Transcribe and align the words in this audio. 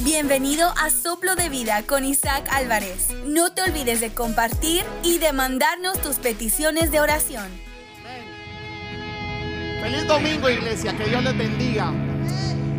Bienvenido 0.00 0.72
a 0.78 0.90
Soplo 0.90 1.36
de 1.36 1.48
Vida 1.48 1.82
con 1.86 2.04
Isaac 2.04 2.48
Álvarez. 2.50 3.08
No 3.26 3.52
te 3.52 3.62
olvides 3.62 4.00
de 4.00 4.12
compartir 4.12 4.84
y 5.04 5.18
de 5.18 5.32
mandarnos 5.32 6.00
tus 6.00 6.16
peticiones 6.16 6.90
de 6.90 7.00
oración. 7.00 7.46
Feliz 9.80 10.06
domingo, 10.08 10.48
iglesia. 10.48 10.96
Que 10.96 11.04
Dios 11.04 11.22
les 11.22 11.36
bendiga. 11.36 11.92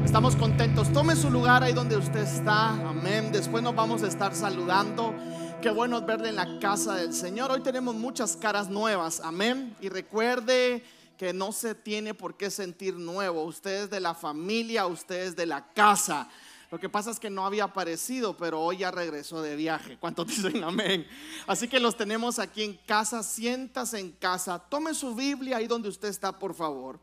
Estamos 0.04 0.36
contentos. 0.36 0.92
Tome 0.92 1.16
su 1.16 1.30
lugar 1.30 1.64
ahí 1.64 1.72
donde 1.72 1.96
usted 1.96 2.22
está. 2.22 2.70
Amén. 2.70 3.32
Después 3.32 3.64
nos 3.64 3.76
vamos 3.76 4.04
a 4.04 4.08
estar 4.08 4.36
saludando. 4.36 5.14
Qué 5.62 5.70
bueno 5.70 6.02
verle 6.02 6.30
en 6.30 6.36
la 6.36 6.60
casa 6.60 6.96
del 6.96 7.14
Señor. 7.14 7.52
Hoy 7.52 7.62
tenemos 7.62 7.96
muchas 7.96 8.36
caras 8.36 8.70
nuevas. 8.70 9.22
Amén. 9.24 9.76
Y 9.80 9.90
recuerde 9.90 10.84
que 11.18 11.32
no 11.32 11.52
se 11.52 11.76
tiene 11.76 12.14
por 12.14 12.36
qué 12.36 12.50
sentir 12.50 12.96
nuevo. 12.96 13.44
Usted 13.44 13.84
es 13.84 13.90
de 13.90 14.00
la 14.00 14.16
familia, 14.16 14.88
usted 14.88 15.28
es 15.28 15.36
de 15.36 15.46
la 15.46 15.64
casa. 15.74 16.28
Lo 16.74 16.80
que 16.80 16.90
pasa 16.90 17.12
es 17.12 17.20
que 17.20 17.30
no 17.30 17.46
había 17.46 17.66
aparecido, 17.66 18.36
pero 18.36 18.60
hoy 18.60 18.78
ya 18.78 18.90
regresó 18.90 19.44
de 19.44 19.56
viaje. 19.56 19.96
¿Cuántos 20.00 20.26
dicen 20.30 20.64
amén? 20.64 21.06
Así 21.46 21.68
que 21.68 21.80
los 21.80 21.96
tenemos 21.96 22.40
aquí 22.40 22.64
en 22.64 22.80
casa. 22.88 23.22
Siéntase 23.22 24.00
en 24.00 24.12
casa. 24.14 24.58
Tome 24.58 24.96
su 24.96 25.14
Biblia 25.14 25.58
ahí 25.58 25.68
donde 25.68 25.88
usted 25.88 26.08
está, 26.08 26.40
por 26.40 26.56
favor. 26.56 27.00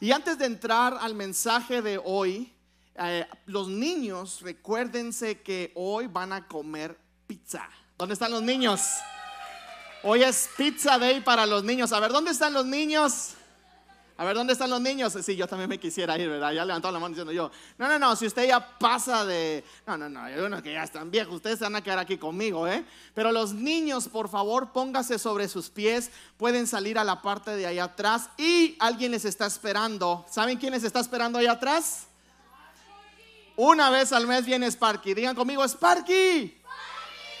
Y 0.00 0.12
antes 0.12 0.36
de 0.36 0.44
entrar 0.44 0.98
al 1.00 1.14
mensaje 1.14 1.80
de 1.80 1.98
hoy, 2.04 2.52
eh, 2.96 3.26
los 3.46 3.68
niños, 3.68 4.42
recuérdense 4.42 5.40
que 5.40 5.72
hoy 5.76 6.08
van 6.08 6.34
a 6.34 6.46
comer 6.46 7.00
pizza. 7.26 7.66
¿Dónde 7.96 8.12
están 8.12 8.30
los 8.30 8.42
niños? 8.42 8.82
Hoy 10.02 10.24
es 10.24 10.50
Pizza 10.58 10.98
Day 10.98 11.22
para 11.22 11.46
los 11.46 11.64
niños. 11.64 11.90
A 11.94 12.00
ver, 12.00 12.12
¿dónde 12.12 12.32
están 12.32 12.52
los 12.52 12.66
niños? 12.66 13.30
A 14.18 14.24
ver, 14.24 14.34
¿dónde 14.34 14.54
están 14.54 14.70
los 14.70 14.80
niños? 14.80 15.14
Sí, 15.22 15.36
yo 15.36 15.46
también 15.46 15.68
me 15.68 15.78
quisiera 15.78 16.16
ir, 16.16 16.28
¿verdad? 16.28 16.52
Ya 16.52 16.64
levantó 16.64 16.90
la 16.90 16.98
mano 16.98 17.10
diciendo 17.10 17.32
yo, 17.32 17.50
no, 17.76 17.86
no, 17.86 17.98
no, 17.98 18.16
si 18.16 18.26
usted 18.26 18.48
ya 18.48 18.78
pasa 18.78 19.26
de, 19.26 19.62
no, 19.86 19.98
no, 19.98 20.08
no, 20.08 20.22
hay 20.22 20.38
unos 20.38 20.62
que 20.62 20.72
ya 20.72 20.84
están 20.84 21.10
viejos, 21.10 21.34
ustedes 21.34 21.58
se 21.58 21.64
van 21.64 21.76
a 21.76 21.82
quedar 21.82 21.98
aquí 21.98 22.16
conmigo, 22.16 22.66
¿eh? 22.66 22.82
Pero 23.14 23.30
los 23.30 23.52
niños, 23.52 24.08
por 24.08 24.30
favor, 24.30 24.72
póngase 24.72 25.18
sobre 25.18 25.48
sus 25.48 25.68
pies, 25.68 26.10
pueden 26.38 26.66
salir 26.66 26.98
a 26.98 27.04
la 27.04 27.20
parte 27.20 27.56
de 27.56 27.66
allá 27.66 27.84
atrás 27.84 28.30
y 28.38 28.74
alguien 28.78 29.10
les 29.10 29.26
está 29.26 29.44
esperando. 29.44 30.24
¿Saben 30.30 30.56
quién 30.56 30.72
les 30.72 30.84
está 30.84 31.00
esperando 31.00 31.38
allá 31.38 31.52
atrás? 31.52 32.06
Una 33.54 33.90
vez 33.90 34.12
al 34.12 34.26
mes 34.26 34.46
viene 34.46 34.66
Sparky. 34.70 35.12
Digan 35.12 35.34
conmigo, 35.34 35.62
Sparky. 35.66 36.56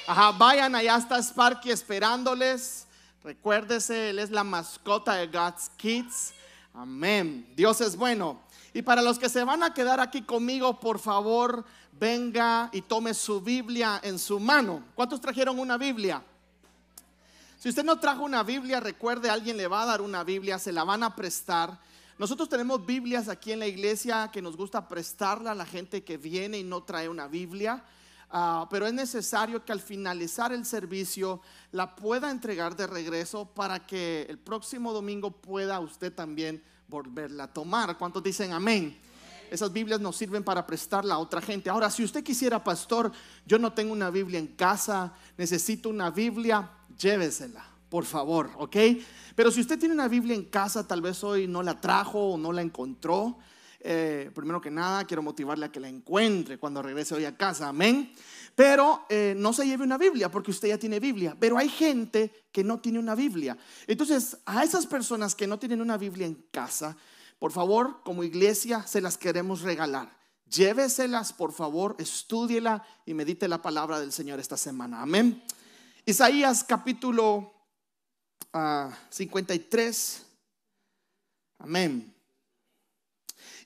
Ajá, 0.06 0.32
vayan, 0.32 0.74
allá 0.74 0.96
está 0.96 1.18
Sparky 1.22 1.70
esperándoles. 1.70 2.86
Recuérdese, 3.24 4.10
él 4.10 4.18
es 4.18 4.30
la 4.30 4.44
mascota 4.44 5.14
de 5.14 5.26
God's 5.26 5.70
Kids. 5.76 6.32
Amén. 6.76 7.50
Dios 7.56 7.80
es 7.80 7.96
bueno. 7.96 8.38
Y 8.74 8.82
para 8.82 9.00
los 9.00 9.18
que 9.18 9.30
se 9.30 9.42
van 9.44 9.62
a 9.62 9.72
quedar 9.72 9.98
aquí 9.98 10.20
conmigo, 10.20 10.78
por 10.78 10.98
favor, 10.98 11.64
venga 11.98 12.68
y 12.70 12.82
tome 12.82 13.14
su 13.14 13.40
Biblia 13.40 13.98
en 14.02 14.18
su 14.18 14.38
mano. 14.38 14.84
¿Cuántos 14.94 15.18
trajeron 15.18 15.58
una 15.58 15.78
Biblia? 15.78 16.22
Si 17.58 17.70
usted 17.70 17.82
no 17.82 17.98
trajo 17.98 18.24
una 18.24 18.42
Biblia, 18.42 18.78
recuerde, 18.80 19.30
alguien 19.30 19.56
le 19.56 19.66
va 19.66 19.84
a 19.84 19.86
dar 19.86 20.02
una 20.02 20.22
Biblia, 20.22 20.58
se 20.58 20.70
la 20.70 20.84
van 20.84 21.02
a 21.02 21.16
prestar. 21.16 21.78
Nosotros 22.18 22.46
tenemos 22.46 22.84
Biblias 22.84 23.30
aquí 23.30 23.52
en 23.52 23.60
la 23.60 23.66
iglesia 23.66 24.30
que 24.30 24.42
nos 24.42 24.54
gusta 24.54 24.86
prestarla 24.86 25.52
a 25.52 25.54
la 25.54 25.64
gente 25.64 26.04
que 26.04 26.18
viene 26.18 26.58
y 26.58 26.62
no 26.62 26.82
trae 26.82 27.08
una 27.08 27.26
Biblia. 27.26 27.82
Uh, 28.32 28.66
pero 28.68 28.86
es 28.86 28.92
necesario 28.92 29.64
que 29.64 29.70
al 29.70 29.80
finalizar 29.80 30.52
el 30.52 30.66
servicio 30.66 31.40
la 31.70 31.94
pueda 31.94 32.28
entregar 32.30 32.76
de 32.76 32.88
regreso 32.88 33.46
para 33.46 33.86
que 33.86 34.26
el 34.28 34.36
próximo 34.36 34.92
domingo 34.92 35.30
pueda 35.30 35.78
usted 35.78 36.12
también 36.12 36.60
volverla 36.88 37.44
a 37.44 37.52
tomar. 37.52 37.96
¿Cuántos 37.96 38.22
dicen 38.22 38.52
amén? 38.52 38.98
Esas 39.50 39.72
Biblias 39.72 40.00
nos 40.00 40.16
sirven 40.16 40.42
para 40.42 40.66
prestarla 40.66 41.14
a 41.14 41.18
otra 41.18 41.40
gente. 41.40 41.70
Ahora, 41.70 41.88
si 41.88 42.02
usted 42.02 42.24
quisiera, 42.24 42.62
pastor, 42.62 43.12
yo 43.46 43.58
no 43.58 43.72
tengo 43.72 43.92
una 43.92 44.10
Biblia 44.10 44.40
en 44.40 44.48
casa, 44.48 45.14
necesito 45.36 45.88
una 45.88 46.10
Biblia, 46.10 46.68
llévesela, 46.98 47.64
por 47.88 48.04
favor, 48.04 48.50
¿ok? 48.58 48.76
Pero 49.36 49.52
si 49.52 49.60
usted 49.60 49.78
tiene 49.78 49.94
una 49.94 50.08
Biblia 50.08 50.34
en 50.34 50.46
casa, 50.46 50.86
tal 50.86 51.00
vez 51.00 51.22
hoy 51.22 51.46
no 51.46 51.62
la 51.62 51.80
trajo 51.80 52.32
o 52.32 52.36
no 52.36 52.52
la 52.52 52.62
encontró, 52.62 53.38
eh, 53.88 54.32
primero 54.34 54.60
que 54.60 54.70
nada, 54.70 55.04
quiero 55.04 55.22
motivarle 55.22 55.66
a 55.66 55.70
que 55.70 55.78
la 55.78 55.88
encuentre 55.88 56.58
cuando 56.58 56.82
regrese 56.82 57.14
hoy 57.14 57.24
a 57.24 57.36
casa, 57.36 57.68
amén. 57.68 58.12
Pero 58.56 59.06
eh, 59.08 59.34
no 59.36 59.52
se 59.52 59.64
lleve 59.64 59.84
una 59.84 59.96
Biblia 59.96 60.28
porque 60.28 60.50
usted 60.50 60.68
ya 60.68 60.78
tiene 60.78 60.98
Biblia. 60.98 61.36
Pero 61.38 61.56
hay 61.56 61.68
gente 61.68 62.48
que 62.50 62.64
no 62.64 62.80
tiene 62.80 62.98
una 62.98 63.14
Biblia. 63.14 63.56
Entonces, 63.86 64.38
a 64.44 64.64
esas 64.64 64.86
personas 64.86 65.36
que 65.36 65.46
no 65.46 65.60
tienen 65.60 65.80
una 65.80 65.96
Biblia 65.96 66.26
en 66.26 66.34
casa, 66.50 66.96
por 67.38 67.52
favor, 67.52 68.02
como 68.02 68.24
iglesia, 68.24 68.84
se 68.86 69.00
las 69.00 69.16
queremos 69.16 69.60
regalar. 69.60 70.18
Lléveselas, 70.50 71.32
por 71.32 71.52
favor, 71.52 71.94
estúdiela 71.98 72.84
y 73.04 73.14
medite 73.14 73.46
la 73.46 73.62
palabra 73.62 74.00
del 74.00 74.10
Señor 74.10 74.40
esta 74.40 74.56
semana. 74.56 75.00
Amén. 75.00 75.44
Isaías 76.04 76.64
capítulo 76.64 77.52
53. 79.10 80.22
Ah, 81.58 81.64
Amén. 81.64 82.15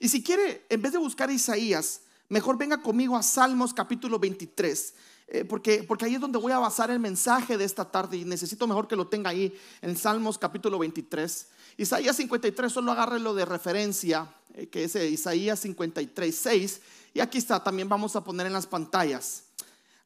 Y 0.01 0.09
si 0.09 0.23
quiere, 0.23 0.65
en 0.71 0.81
vez 0.81 0.93
de 0.93 0.99
buscar 0.99 1.31
Isaías, 1.31 2.01
mejor 2.31 2.57
venga 2.57 2.81
conmigo 2.81 3.17
a 3.17 3.23
Salmos 3.23 3.75
capítulo 3.75 4.19
23. 4.19 4.95
Eh, 5.29 5.45
porque, 5.45 5.85
porque 5.85 6.07
ahí 6.07 6.15
es 6.15 6.21
donde 6.21 6.39
voy 6.39 6.51
a 6.51 6.59
basar 6.59 6.91
el 6.91 6.99
mensaje 6.99 7.57
de 7.57 7.65
esta 7.65 7.85
tarde 7.85 8.17
y 8.17 8.25
necesito 8.25 8.67
mejor 8.67 8.89
que 8.89 8.97
lo 8.97 9.07
tenga 9.07 9.31
ahí 9.31 9.57
en 9.83 9.97
Salmos 9.97 10.39
capítulo 10.39 10.79
23. 10.79 11.47
Isaías 11.77 12.17
53, 12.17 12.73
solo 12.73 12.95
lo 13.19 13.35
de 13.35 13.45
referencia, 13.45 14.27
eh, 14.55 14.69
que 14.69 14.85
es 14.85 14.97
Isaías 14.97 15.61
53, 15.61 16.35
6. 16.35 16.81
Y 17.13 17.21
aquí 17.21 17.37
está, 17.37 17.63
también 17.63 17.89
vamos 17.89 18.17
a 18.17 18.25
poner 18.25 18.47
en 18.47 18.55
las 18.55 18.67
pantallas. 18.67 19.45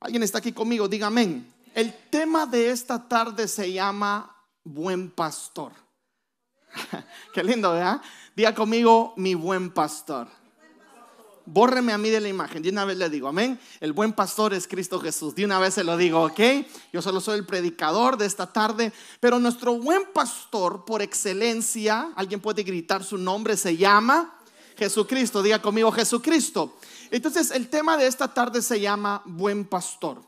¿Alguien 0.01 0.25
está 0.25 0.39
aquí 0.39 0.53
conmigo? 0.53 0.89
Diga. 0.89 1.11
El 1.75 1.95
tema 2.11 2.47
de 2.47 2.71
esta 2.71 3.09
tarde 3.09 3.47
se 3.47 3.73
llama 3.73 4.37
Buen 4.65 5.11
Pastor. 5.11 5.73
Qué 7.33 7.45
lindo, 7.45 7.73
¿verdad? 7.73 8.03
Diga 8.37 8.53
conmigo, 8.53 9.15
mi 9.17 9.35
buen 9.35 9.71
pastor. 9.71 10.27
Bórreme 11.47 11.93
a 11.93 11.99
mí 11.99 12.11
de 12.11 12.21
la 12.21 12.29
imagen. 12.29 12.63
De 12.65 12.71
una 12.71 12.85
vez 12.85 12.97
le 12.97 13.09
digo, 13.09 13.29
amén. 13.29 13.61
El 13.79 13.93
buen 13.93 14.13
pastor 14.13 14.53
es 14.55 14.67
Cristo 14.67 14.99
Jesús. 14.99 15.37
De 15.37 15.45
una 15.45 15.61
vez 15.61 15.75
se 15.75 15.85
lo 15.85 15.97
digo, 15.97 16.21
ok. 16.25 16.41
Yo 16.93 17.01
solo 17.01 17.21
soy 17.21 17.39
el 17.39 17.47
predicador 17.47 18.17
de 18.17 18.27
esta 18.27 18.53
tarde. 18.53 18.93
Pero 19.21 19.39
nuestro 19.39 19.79
buen 19.79 20.07
pastor, 20.13 20.85
por 20.85 21.01
excelencia, 21.01 22.11
alguien 22.17 22.41
puede 22.41 22.65
gritar 22.65 23.05
su 23.05 23.19
nombre, 23.19 23.57
se 23.57 23.77
llama 23.77 24.37
Jesucristo. 24.77 25.41
Diga 25.41 25.63
conmigo, 25.63 25.93
Jesucristo. 25.93 26.77
Entonces, 27.13 27.53
el 27.53 27.69
tema 27.69 27.97
de 27.97 28.09
esta 28.09 28.35
tarde 28.35 28.63
se 28.63 28.81
llama 28.81 29.23
buen 29.27 29.65
pastor. 29.65 30.21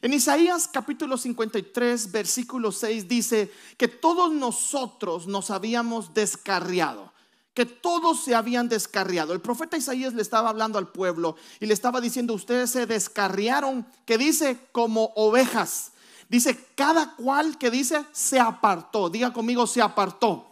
En 0.00 0.12
Isaías 0.12 0.70
capítulo 0.72 1.16
53, 1.16 2.12
versículo 2.12 2.70
6 2.70 3.08
dice 3.08 3.50
que 3.76 3.88
todos 3.88 4.30
nosotros 4.30 5.26
nos 5.26 5.50
habíamos 5.50 6.14
descarriado 6.14 7.17
que 7.58 7.66
todos 7.66 8.22
se 8.22 8.36
habían 8.36 8.68
descarriado. 8.68 9.32
El 9.32 9.40
profeta 9.40 9.76
Isaías 9.76 10.14
le 10.14 10.22
estaba 10.22 10.48
hablando 10.48 10.78
al 10.78 10.92
pueblo 10.92 11.34
y 11.58 11.66
le 11.66 11.74
estaba 11.74 12.00
diciendo, 12.00 12.32
ustedes 12.32 12.70
se 12.70 12.86
descarriaron, 12.86 13.84
que 14.06 14.16
dice 14.16 14.56
como 14.70 15.10
ovejas. 15.16 15.90
Dice, 16.28 16.56
cada 16.76 17.16
cual 17.16 17.58
que 17.58 17.72
dice 17.72 18.04
se 18.12 18.38
apartó. 18.38 19.10
Diga 19.10 19.32
conmigo, 19.32 19.66
se 19.66 19.82
apartó. 19.82 20.46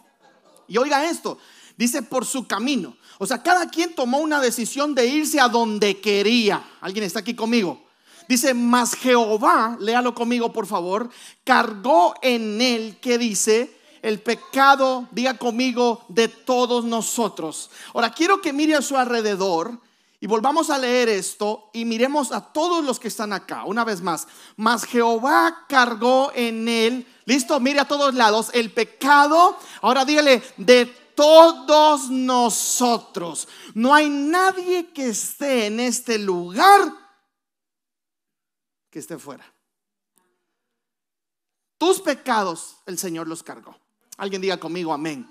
Y 0.67 0.77
oiga 0.77 1.09
esto, 1.09 1.37
dice 1.77 2.01
por 2.01 2.25
su 2.25 2.45
camino. 2.45 2.97
O 3.19 3.25
sea, 3.25 3.41
cada 3.41 3.69
quien 3.69 3.95
tomó 3.95 4.17
una 4.17 4.41
decisión 4.41 4.93
de 4.93 5.07
irse 5.07 5.39
a 5.39 5.47
donde 5.47 6.01
quería. 6.01 6.61
¿Alguien 6.81 7.05
está 7.05 7.19
aquí 7.19 7.35
conmigo? 7.35 7.85
Dice, 8.27 8.53
mas 8.53 8.95
Jehová, 8.95 9.77
léalo 9.79 10.13
conmigo 10.13 10.51
por 10.51 10.67
favor, 10.67 11.09
cargó 11.45 12.15
en 12.21 12.59
él, 12.59 12.97
que 12.99 13.17
dice, 13.17 13.76
el 14.01 14.21
pecado, 14.21 15.07
diga 15.11 15.37
conmigo, 15.37 16.05
de 16.07 16.27
todos 16.27 16.85
nosotros. 16.85 17.69
Ahora, 17.93 18.11
quiero 18.11 18.41
que 18.41 18.53
mire 18.53 18.75
a 18.75 18.81
su 18.81 18.97
alrededor 18.97 19.79
y 20.19 20.27
volvamos 20.27 20.69
a 20.69 20.77
leer 20.77 21.09
esto 21.09 21.69
y 21.73 21.85
miremos 21.85 22.31
a 22.31 22.41
todos 22.41 22.83
los 22.83 22.99
que 22.99 23.07
están 23.07 23.33
acá. 23.33 23.65
Una 23.65 23.83
vez 23.83 24.01
más, 24.01 24.27
mas 24.55 24.83
Jehová 24.83 25.65
cargó 25.69 26.31
en 26.33 26.67
él, 26.67 27.07
listo, 27.25 27.59
mire 27.59 27.79
a 27.79 27.87
todos 27.87 28.15
lados, 28.15 28.49
el 28.53 28.71
pecado, 28.71 29.57
ahora 29.81 30.05
dígale, 30.05 30.41
de 30.57 30.85
todos 30.85 32.09
nosotros. 32.09 33.47
No 33.73 33.93
hay 33.93 34.09
nadie 34.09 34.91
que 34.91 35.09
esté 35.09 35.67
en 35.67 35.79
este 35.79 36.17
lugar 36.17 36.93
que 38.89 38.99
esté 38.99 39.17
fuera. 39.17 39.45
Tus 41.77 42.01
pecados 42.01 42.77
el 42.85 42.97
Señor 42.97 43.27
los 43.27 43.43
cargó. 43.43 43.77
Alguien 44.17 44.41
diga 44.41 44.59
conmigo 44.59 44.91
amén. 44.91 45.29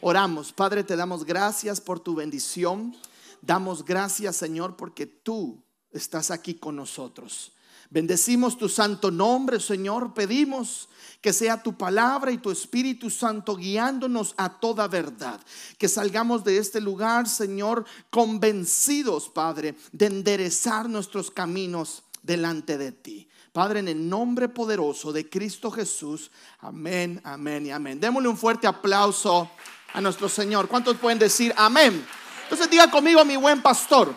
Oramos, 0.00 0.52
Padre, 0.52 0.84
te 0.84 0.96
damos 0.96 1.24
gracias 1.24 1.80
por 1.80 1.98
tu 2.00 2.14
bendición. 2.14 2.96
Damos 3.42 3.84
gracias, 3.84 4.36
Señor, 4.36 4.76
porque 4.76 5.06
tú 5.06 5.62
estás 5.90 6.30
aquí 6.30 6.54
con 6.54 6.76
nosotros. 6.76 7.52
Bendecimos 7.90 8.56
tu 8.56 8.68
santo 8.68 9.10
nombre, 9.10 9.58
Señor. 9.58 10.14
Pedimos 10.14 10.88
que 11.20 11.32
sea 11.32 11.60
tu 11.60 11.76
palabra 11.76 12.30
y 12.30 12.38
tu 12.38 12.52
Espíritu 12.52 13.10
Santo 13.10 13.56
guiándonos 13.56 14.34
a 14.36 14.60
toda 14.60 14.86
verdad. 14.86 15.40
Que 15.76 15.88
salgamos 15.88 16.44
de 16.44 16.58
este 16.58 16.80
lugar, 16.80 17.28
Señor, 17.28 17.84
convencidos, 18.10 19.28
Padre, 19.28 19.74
de 19.90 20.06
enderezar 20.06 20.88
nuestros 20.88 21.32
caminos 21.32 22.04
delante 22.22 22.78
de 22.78 22.92
ti. 22.92 23.28
Padre, 23.52 23.80
en 23.80 23.88
el 23.88 24.08
nombre 24.08 24.48
poderoso 24.48 25.12
de 25.12 25.28
Cristo 25.28 25.70
Jesús. 25.70 26.30
Amén, 26.60 27.20
amén 27.24 27.66
y 27.66 27.70
amén. 27.70 27.98
Démosle 27.98 28.28
un 28.28 28.36
fuerte 28.36 28.68
aplauso 28.68 29.50
a 29.92 30.00
nuestro 30.00 30.28
Señor. 30.28 30.68
¿Cuántos 30.68 30.96
pueden 30.98 31.18
decir 31.18 31.52
amén? 31.56 32.06
Entonces 32.44 32.70
diga 32.70 32.90
conmigo, 32.90 33.24
mi 33.24 33.36
buen 33.36 33.60
pastor. 33.60 34.14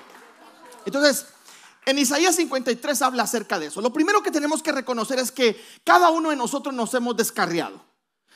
Entonces, 0.85 1.25
en 1.85 1.97
Isaías 1.97 2.35
53 2.35 3.01
habla 3.01 3.24
acerca 3.24 3.57
de 3.57 3.68
eso. 3.68 3.81
Lo 3.81 3.91
primero 3.91 4.21
que 4.21 4.31
tenemos 4.31 4.62
que 4.62 4.71
reconocer 4.71 5.18
es 5.19 5.31
que 5.31 5.59
cada 5.83 6.09
uno 6.12 6.29
de 6.29 6.36
nosotros 6.36 6.74
nos 6.74 6.94
hemos 6.94 7.18
descarriado. 7.18 7.83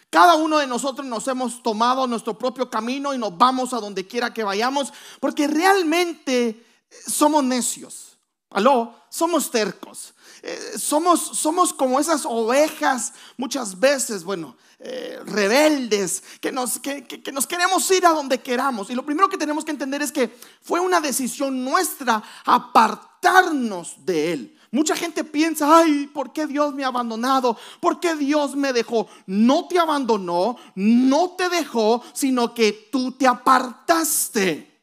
Cada 0.10 0.36
uno 0.36 0.58
de 0.58 0.68
nosotros 0.68 1.06
nos 1.06 1.28
hemos 1.28 1.62
tomado 1.62 2.08
nuestro 2.08 2.38
propio 2.38 2.70
camino 2.70 3.14
y 3.14 3.18
nos 3.18 3.38
vamos 3.38 3.74
a 3.74 3.80
donde 3.80 4.08
quiera 4.08 4.34
que 4.34 4.44
vayamos, 4.44 4.94
porque 5.20 5.48
realmente 5.48 6.66
somos 6.90 7.44
necios. 7.44 8.18
Aló, 8.50 8.96
somos 9.10 9.52
tercos. 9.52 10.14
Eh, 10.44 10.74
somos, 10.78 11.20
somos 11.38 11.74
como 11.74 12.00
esas 12.00 12.26
ovejas 12.26 13.14
muchas 13.38 13.80
veces, 13.80 14.24
bueno, 14.24 14.56
eh, 14.80 15.20
rebeldes, 15.26 16.24
que 16.40 16.52
nos, 16.52 16.80
que, 16.80 17.04
que 17.06 17.32
nos 17.32 17.48
queremos 17.48 17.90
ir 17.92 18.06
a 18.06 18.12
donde 18.12 18.40
queramos. 18.40 18.90
Y 18.90 18.96
lo 18.96 19.06
primero 19.06 19.30
que 19.30 19.38
tenemos 19.38 19.66
que 19.66 19.72
entender 19.72 20.02
es 20.02 20.12
que 20.12 20.36
fue 20.62 20.80
una 20.80 21.02
decisión 21.02 21.64
nuestra 21.64 22.24
apartarnos 22.46 24.06
de 24.06 24.34
Él. 24.34 24.58
Mucha 24.72 24.96
gente 24.96 25.24
piensa, 25.24 25.80
ay, 25.80 26.08
¿por 26.08 26.34
qué 26.34 26.46
Dios 26.46 26.74
me 26.74 26.84
ha 26.84 26.88
abandonado? 26.88 27.58
¿Por 27.80 28.00
qué 28.00 28.16
Dios 28.16 28.56
me 28.56 28.74
dejó? 28.74 29.08
No 29.26 29.68
te 29.68 29.80
abandonó, 29.80 30.58
no 30.76 31.32
te 31.32 31.50
dejó, 31.50 32.04
sino 32.14 32.54
que 32.54 32.90
tú 32.92 33.14
te 33.14 33.26
apartaste. 33.26 34.77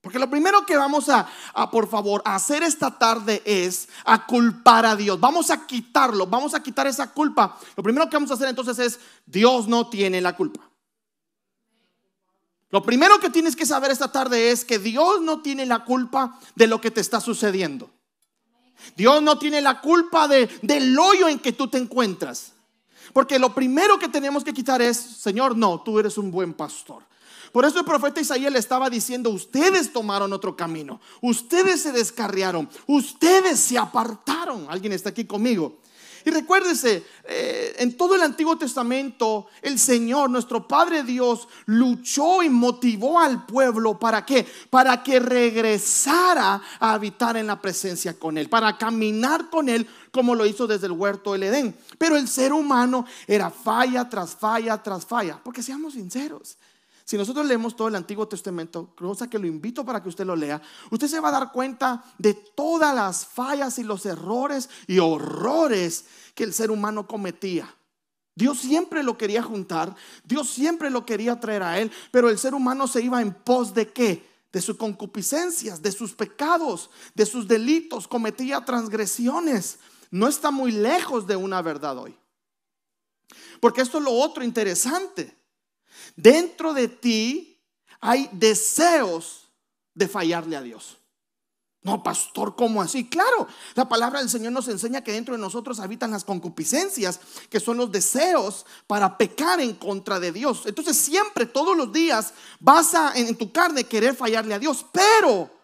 Porque 0.00 0.18
lo 0.18 0.30
primero 0.30 0.64
que 0.64 0.76
vamos 0.76 1.08
a, 1.08 1.28
por 1.70 1.88
favor, 1.88 2.22
hacer 2.24 2.62
esta 2.62 2.96
tarde 2.98 3.42
es 3.44 3.88
a 4.04 4.26
culpar 4.26 4.86
a 4.86 4.94
Dios. 4.94 5.18
Vamos 5.18 5.50
a 5.50 5.66
quitarlo, 5.66 6.26
vamos 6.26 6.54
a 6.54 6.62
quitar 6.62 6.86
esa 6.86 7.12
culpa. 7.12 7.58
Lo 7.76 7.82
primero 7.82 8.08
que 8.08 8.16
vamos 8.16 8.30
a 8.30 8.34
hacer 8.34 8.48
entonces 8.48 8.78
es, 8.78 9.00
Dios 9.26 9.66
no 9.66 9.88
tiene 9.88 10.20
la 10.20 10.36
culpa. 10.36 10.68
Lo 12.70 12.82
primero 12.82 13.18
que 13.18 13.30
tienes 13.30 13.56
que 13.56 13.66
saber 13.66 13.90
esta 13.90 14.12
tarde 14.12 14.50
es 14.50 14.64
que 14.64 14.78
Dios 14.78 15.22
no 15.22 15.40
tiene 15.40 15.66
la 15.66 15.84
culpa 15.84 16.38
de 16.54 16.66
lo 16.66 16.80
que 16.80 16.90
te 16.90 17.00
está 17.00 17.20
sucediendo. 17.20 17.90
Dios 18.96 19.22
no 19.22 19.38
tiene 19.38 19.60
la 19.60 19.80
culpa 19.80 20.28
de, 20.28 20.48
del 20.62 20.96
hoyo 20.98 21.28
en 21.28 21.38
que 21.38 21.52
tú 21.52 21.68
te 21.68 21.78
encuentras. 21.78 22.52
Porque 23.12 23.38
lo 23.38 23.54
primero 23.54 23.98
que 23.98 24.08
tenemos 24.08 24.44
que 24.44 24.52
quitar 24.52 24.82
es, 24.82 24.96
Señor, 24.98 25.56
no, 25.56 25.80
tú 25.80 25.98
eres 25.98 26.18
un 26.18 26.30
buen 26.30 26.54
pastor. 26.54 27.02
Por 27.52 27.64
eso 27.64 27.78
el 27.78 27.84
profeta 27.84 28.20
Isaías 28.20 28.52
le 28.52 28.58
estaba 28.58 28.90
diciendo, 28.90 29.30
ustedes 29.30 29.92
tomaron 29.92 30.32
otro 30.32 30.56
camino, 30.56 31.00
ustedes 31.20 31.82
se 31.82 31.92
descarriaron, 31.92 32.68
ustedes 32.86 33.60
se 33.60 33.78
apartaron. 33.78 34.66
¿Alguien 34.68 34.92
está 34.92 35.10
aquí 35.10 35.24
conmigo? 35.24 35.78
Y 36.24 36.30
recuérdese, 36.30 37.06
eh, 37.24 37.76
en 37.78 37.96
todo 37.96 38.14
el 38.14 38.22
Antiguo 38.22 38.58
Testamento, 38.58 39.46
el 39.62 39.78
Señor, 39.78 40.28
nuestro 40.28 40.66
Padre 40.68 41.02
Dios, 41.02 41.48
luchó 41.66 42.42
y 42.42 42.50
motivó 42.50 43.18
al 43.18 43.46
pueblo 43.46 43.98
para 43.98 44.26
qué? 44.26 44.46
Para 44.68 45.02
que 45.02 45.20
regresara 45.20 46.60
a 46.80 46.92
habitar 46.92 47.36
en 47.36 47.46
la 47.46 47.60
presencia 47.60 48.18
con 48.18 48.36
Él, 48.36 48.48
para 48.48 48.76
caminar 48.76 49.48
con 49.48 49.68
Él 49.68 49.86
como 50.10 50.34
lo 50.34 50.44
hizo 50.44 50.66
desde 50.66 50.86
el 50.86 50.92
huerto 50.92 51.32
del 51.32 51.44
Edén. 51.44 51.76
Pero 51.96 52.16
el 52.16 52.28
ser 52.28 52.52
humano 52.52 53.06
era 53.26 53.50
falla 53.50 54.08
tras 54.08 54.34
falla 54.34 54.82
tras 54.82 55.06
falla, 55.06 55.40
porque 55.42 55.62
seamos 55.62 55.94
sinceros. 55.94 56.58
Si 57.08 57.16
nosotros 57.16 57.46
leemos 57.46 57.74
todo 57.74 57.88
el 57.88 57.94
Antiguo 57.94 58.28
Testamento, 58.28 58.94
cosa 58.94 59.30
que 59.30 59.38
lo 59.38 59.46
invito 59.46 59.82
para 59.82 60.02
que 60.02 60.10
usted 60.10 60.26
lo 60.26 60.36
lea, 60.36 60.60
usted 60.90 61.08
se 61.08 61.20
va 61.20 61.30
a 61.30 61.32
dar 61.32 61.52
cuenta 61.52 62.04
de 62.18 62.34
todas 62.34 62.94
las 62.94 63.24
fallas 63.24 63.78
y 63.78 63.82
los 63.82 64.04
errores 64.04 64.68
y 64.86 64.98
horrores 64.98 66.04
que 66.34 66.44
el 66.44 66.52
ser 66.52 66.70
humano 66.70 67.06
cometía. 67.06 67.74
Dios 68.34 68.58
siempre 68.58 69.02
lo 69.02 69.16
quería 69.16 69.42
juntar, 69.42 69.96
Dios 70.22 70.50
siempre 70.50 70.90
lo 70.90 71.06
quería 71.06 71.40
traer 71.40 71.62
a 71.62 71.80
él, 71.80 71.90
pero 72.10 72.28
el 72.28 72.36
ser 72.36 72.52
humano 72.52 72.86
se 72.86 73.00
iba 73.00 73.22
en 73.22 73.32
pos 73.32 73.72
de 73.72 73.90
qué? 73.90 74.28
De 74.52 74.60
sus 74.60 74.76
concupiscencias, 74.76 75.80
de 75.80 75.92
sus 75.92 76.12
pecados, 76.12 76.90
de 77.14 77.24
sus 77.24 77.48
delitos, 77.48 78.06
cometía 78.06 78.66
transgresiones. 78.66 79.78
No 80.10 80.28
está 80.28 80.50
muy 80.50 80.72
lejos 80.72 81.26
de 81.26 81.36
una 81.36 81.62
verdad 81.62 81.96
hoy. 81.96 82.14
Porque 83.60 83.80
esto 83.80 83.96
es 83.96 84.04
lo 84.04 84.12
otro 84.12 84.44
interesante. 84.44 85.37
Dentro 86.16 86.74
de 86.74 86.88
ti 86.88 87.60
hay 88.00 88.28
deseos 88.32 89.48
de 89.94 90.08
fallarle 90.08 90.56
a 90.56 90.62
Dios. 90.62 90.98
No, 91.82 92.02
pastor, 92.02 92.56
¿cómo 92.56 92.82
así? 92.82 93.08
Claro, 93.08 93.46
la 93.74 93.88
palabra 93.88 94.18
del 94.18 94.28
Señor 94.28 94.52
nos 94.52 94.68
enseña 94.68 95.02
que 95.02 95.12
dentro 95.12 95.34
de 95.34 95.40
nosotros 95.40 95.78
habitan 95.78 96.10
las 96.10 96.24
concupiscencias, 96.24 97.20
que 97.48 97.60
son 97.60 97.76
los 97.76 97.92
deseos 97.92 98.66
para 98.86 99.16
pecar 99.16 99.60
en 99.60 99.74
contra 99.74 100.18
de 100.18 100.32
Dios. 100.32 100.62
Entonces 100.66 100.96
siempre, 100.96 101.46
todos 101.46 101.76
los 101.76 101.92
días, 101.92 102.34
vas 102.58 102.94
a 102.94 103.12
en 103.14 103.36
tu 103.36 103.52
carne 103.52 103.84
querer 103.84 104.16
fallarle 104.16 104.54
a 104.54 104.58
Dios, 104.58 104.84
pero 104.92 105.57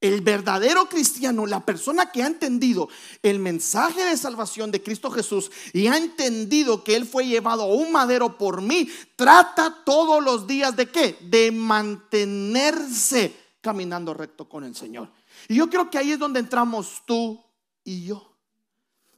el 0.00 0.22
verdadero 0.22 0.88
cristiano, 0.88 1.46
la 1.46 1.64
persona 1.64 2.10
que 2.10 2.22
ha 2.22 2.26
entendido 2.26 2.88
el 3.22 3.38
mensaje 3.38 4.04
de 4.04 4.16
salvación 4.16 4.70
de 4.70 4.82
Cristo 4.82 5.10
Jesús 5.10 5.50
y 5.72 5.86
ha 5.88 5.96
entendido 5.96 6.82
que 6.82 6.96
Él 6.96 7.06
fue 7.06 7.26
llevado 7.26 7.62
a 7.62 7.66
un 7.66 7.92
madero 7.92 8.38
por 8.38 8.62
mí, 8.62 8.88
trata 9.16 9.82
todos 9.84 10.22
los 10.22 10.46
días 10.46 10.74
de 10.76 10.86
qué? 10.86 11.18
De 11.20 11.52
mantenerse 11.52 13.34
caminando 13.60 14.14
recto 14.14 14.48
con 14.48 14.64
el 14.64 14.74
Señor. 14.74 15.10
Y 15.48 15.56
yo 15.56 15.68
creo 15.68 15.90
que 15.90 15.98
ahí 15.98 16.12
es 16.12 16.18
donde 16.18 16.40
entramos 16.40 17.02
tú 17.04 17.42
y 17.84 18.04
yo. 18.04 18.36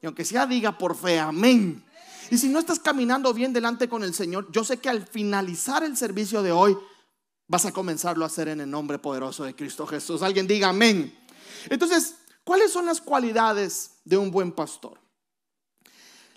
Y 0.01 0.07
aunque 0.07 0.25
sea 0.25 0.47
diga 0.47 0.77
por 0.77 0.97
fe, 0.97 1.21
amén. 1.21 1.85
Y 2.31 2.39
si 2.39 2.49
no 2.49 2.59
estás 2.59 2.81
caminando 2.81 3.33
bien 3.33 3.53
delante 3.53 3.89
con 3.89 4.03
el 4.03 4.15
Señor, 4.15 4.51
yo 4.51 4.65
sé 4.65 4.79
que 4.79 4.89
al 4.89 5.07
finalizar 5.07 5.85
el 5.85 5.97
servicio 5.97 6.43
de 6.43 6.51
hoy, 6.51 6.77
vas 7.53 7.67
a 7.67 7.73
comenzarlo 7.73 8.25
a 8.25 8.29
hacer 8.29 8.49
en 8.49 8.63
el 8.63 8.71
nombre 8.71 8.99
poderoso 8.99 9.45
de 9.45 9.55
Cristo 9.55 9.87
Jesús. 9.87 10.23
Alguien 10.23 10.47
diga 10.47 10.71
amén. 10.71 11.15
Entonces, 11.69 12.17
¿cuáles 12.45 12.73
son 12.73 12.87
las 12.87 13.03
cualidades 13.03 13.97
de 14.07 14.17
un 14.17 14.31
buen 14.31 14.53
pastor? 14.53 14.99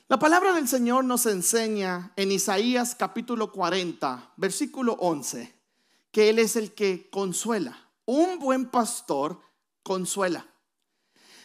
La 0.10 0.20
palabra 0.20 0.52
del 0.52 0.68
Señor 0.68 1.06
nos 1.06 1.26
enseña 1.26 2.12
en 2.18 2.34
Isaías 2.34 2.96
capítulo 2.96 3.54
40, 3.54 4.34
versículo 4.36 4.98
11, 5.00 5.58
que 6.12 6.30
Él 6.30 6.38
es 6.38 6.58
el 6.58 6.74
que 6.74 7.10
consuela. 7.10 7.92
Un 8.04 8.38
buen 8.38 8.66
pastor 8.66 9.40
consuela. 9.84 10.46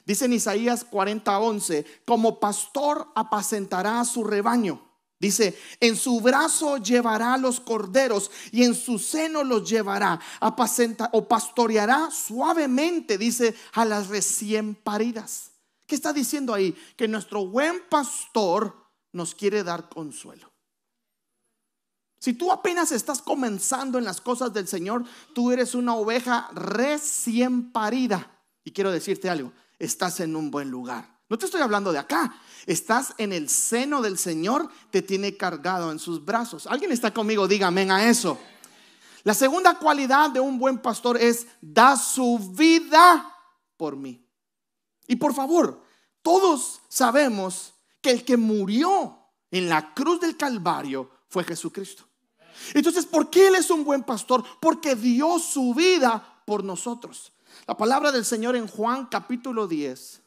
Dice 0.04 0.24
en 0.24 0.32
Isaías 0.32 0.82
40, 0.82 1.38
11, 1.38 1.86
como 2.04 2.40
pastor 2.40 3.06
apacentará 3.14 4.00
a 4.00 4.04
su 4.04 4.24
rebaño 4.24 4.89
Dice, 5.20 5.58
en 5.80 5.96
su 5.96 6.18
brazo 6.22 6.78
llevará 6.78 7.36
los 7.36 7.60
corderos 7.60 8.30
y 8.52 8.64
en 8.64 8.74
su 8.74 8.98
seno 8.98 9.44
los 9.44 9.68
llevará, 9.68 10.18
apacenta 10.40 11.10
o 11.12 11.28
pastoreará 11.28 12.10
suavemente, 12.10 13.18
dice, 13.18 13.54
a 13.74 13.84
las 13.84 14.08
recién 14.08 14.74
paridas. 14.74 15.50
¿Qué 15.86 15.94
está 15.94 16.14
diciendo 16.14 16.54
ahí? 16.54 16.74
Que 16.96 17.06
nuestro 17.06 17.46
buen 17.46 17.82
pastor 17.90 18.74
nos 19.12 19.34
quiere 19.34 19.62
dar 19.62 19.90
consuelo. 19.90 20.50
Si 22.18 22.32
tú 22.32 22.50
apenas 22.50 22.90
estás 22.90 23.20
comenzando 23.20 23.98
en 23.98 24.04
las 24.04 24.22
cosas 24.22 24.54
del 24.54 24.68
Señor, 24.68 25.04
tú 25.34 25.52
eres 25.52 25.74
una 25.74 25.96
oveja 25.96 26.48
recién 26.54 27.72
parida. 27.72 28.42
Y 28.64 28.72
quiero 28.72 28.90
decirte 28.90 29.28
algo, 29.28 29.52
estás 29.78 30.20
en 30.20 30.34
un 30.34 30.50
buen 30.50 30.70
lugar. 30.70 31.19
No 31.30 31.38
te 31.38 31.46
estoy 31.46 31.60
hablando 31.60 31.92
de 31.92 31.98
acá. 32.00 32.34
Estás 32.66 33.14
en 33.16 33.32
el 33.32 33.48
seno 33.48 34.02
del 34.02 34.18
Señor, 34.18 34.68
te 34.90 35.00
tiene 35.00 35.36
cargado 35.36 35.92
en 35.92 36.00
sus 36.00 36.22
brazos. 36.24 36.66
¿Alguien 36.66 36.90
está 36.90 37.14
conmigo? 37.14 37.46
Dígame 37.46 37.88
a 37.90 38.10
eso. 38.10 38.36
La 39.22 39.32
segunda 39.32 39.78
cualidad 39.78 40.30
de 40.30 40.40
un 40.40 40.58
buen 40.58 40.78
pastor 40.78 41.16
es 41.16 41.46
da 41.60 41.96
su 41.96 42.36
vida 42.52 43.32
por 43.76 43.94
mí. 43.94 44.26
Y 45.06 45.16
por 45.16 45.32
favor, 45.32 45.84
todos 46.20 46.80
sabemos 46.88 47.74
que 48.00 48.10
el 48.10 48.24
que 48.24 48.36
murió 48.36 49.16
en 49.52 49.68
la 49.68 49.94
cruz 49.94 50.20
del 50.20 50.36
Calvario 50.36 51.10
fue 51.28 51.44
Jesucristo. 51.44 52.04
Entonces, 52.74 53.06
¿por 53.06 53.30
qué 53.30 53.46
Él 53.46 53.54
es 53.54 53.70
un 53.70 53.84
buen 53.84 54.02
pastor? 54.02 54.44
Porque 54.60 54.96
dio 54.96 55.38
su 55.38 55.74
vida 55.74 56.42
por 56.44 56.64
nosotros. 56.64 57.32
La 57.68 57.76
palabra 57.76 58.10
del 58.10 58.24
Señor 58.24 58.56
en 58.56 58.66
Juan 58.66 59.06
capítulo 59.06 59.68
10 59.68 60.19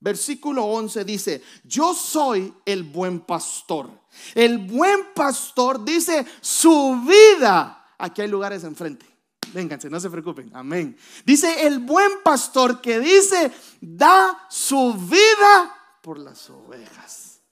Versículo 0.00 0.64
11 0.64 1.04
dice, 1.04 1.42
yo 1.62 1.92
soy 1.92 2.54
el 2.64 2.84
buen 2.84 3.20
pastor. 3.20 3.90
El 4.34 4.58
buen 4.58 5.12
pastor 5.14 5.84
dice 5.84 6.26
su 6.40 7.02
vida. 7.06 7.94
Aquí 7.98 8.22
hay 8.22 8.28
lugares 8.28 8.64
enfrente. 8.64 9.06
Vénganse, 9.52 9.90
no 9.90 10.00
se 10.00 10.08
preocupen. 10.08 10.50
Amén. 10.54 10.96
Dice 11.26 11.66
el 11.66 11.80
buen 11.80 12.22
pastor 12.24 12.80
que 12.80 12.98
dice, 12.98 13.52
da 13.80 14.46
su 14.48 14.94
vida 14.94 15.76
por 16.00 16.18
las 16.18 16.48
ovejas. 16.48 17.42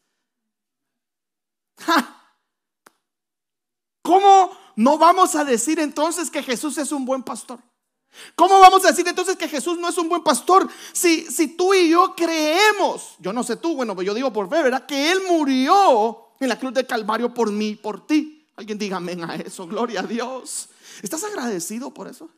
¿Cómo 4.02 4.56
no 4.76 4.96
vamos 4.96 5.34
a 5.34 5.44
decir 5.44 5.78
entonces 5.80 6.30
que 6.30 6.42
Jesús 6.42 6.78
es 6.78 6.92
un 6.92 7.04
buen 7.04 7.22
pastor? 7.22 7.60
¿Cómo 8.34 8.58
vamos 8.60 8.84
a 8.84 8.88
decir 8.88 9.06
entonces 9.06 9.36
que 9.36 9.48
Jesús 9.48 9.78
no 9.78 9.88
es 9.88 9.98
un 9.98 10.08
buen 10.08 10.22
pastor? 10.22 10.68
Si, 10.92 11.22
si 11.26 11.48
tú 11.48 11.74
y 11.74 11.90
yo 11.90 12.14
creemos, 12.16 13.16
yo 13.18 13.32
no 13.32 13.42
sé 13.42 13.56
tú, 13.56 13.76
bueno, 13.76 14.00
yo 14.02 14.14
digo 14.14 14.32
por 14.32 14.48
fe, 14.48 14.62
¿verdad? 14.62 14.86
Que 14.86 15.12
Él 15.12 15.20
murió 15.28 16.32
en 16.40 16.48
la 16.48 16.58
cruz 16.58 16.72
del 16.74 16.86
Calvario 16.86 17.32
por 17.32 17.52
mí, 17.52 17.76
por 17.76 18.06
ti. 18.06 18.48
Alguien 18.56 18.78
diga 18.78 18.96
amén 18.96 19.22
a 19.24 19.36
eso, 19.36 19.66
gloria 19.66 20.00
a 20.00 20.02
Dios. 20.02 20.68
¿Estás 21.02 21.22
agradecido 21.22 21.92
por 21.94 22.08
eso? 22.08 22.28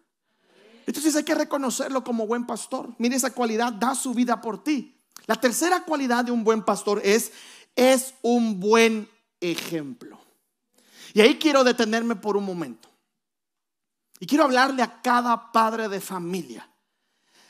Entonces 0.87 1.15
hay 1.17 1.25
que 1.25 1.35
reconocerlo 1.35 2.05
como 2.05 2.27
buen 2.27 2.47
pastor. 2.47 2.91
Mire 2.99 3.17
esa 3.17 3.33
cualidad, 3.33 3.73
da 3.73 3.95
su 3.95 4.13
vida 4.13 4.41
por 4.41 4.63
ti. 4.63 4.97
La 5.27 5.37
tercera 5.37 5.85
cualidad 5.85 6.25
de 6.25 6.33
un 6.33 6.45
buen 6.45 6.63
pastor 6.63 7.01
es, 7.05 7.33
es 7.77 8.15
un 8.23 8.61
buen 8.61 9.09
ejemplo. 9.41 10.19
Y 11.15 11.21
ahí 11.21 11.39
quiero 11.39 11.65
detenerme 11.65 12.17
por 12.17 12.37
un 12.37 12.45
momento. 12.45 12.90
Y 14.21 14.27
quiero 14.27 14.45
hablarle 14.45 14.83
a 14.83 15.01
cada 15.01 15.51
padre 15.51 15.89
de 15.89 16.01
familia. 16.01 16.71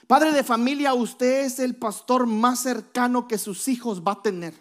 Padre 0.06 0.32
de 0.32 0.44
familia, 0.44 0.94
usted 0.94 1.44
es 1.44 1.58
el 1.58 1.76
pastor 1.76 2.26
más 2.26 2.60
cercano 2.60 3.28
que 3.28 3.38
sus 3.38 3.68
hijos 3.68 4.02
va 4.02 4.12
a 4.12 4.22
tener. 4.22 4.54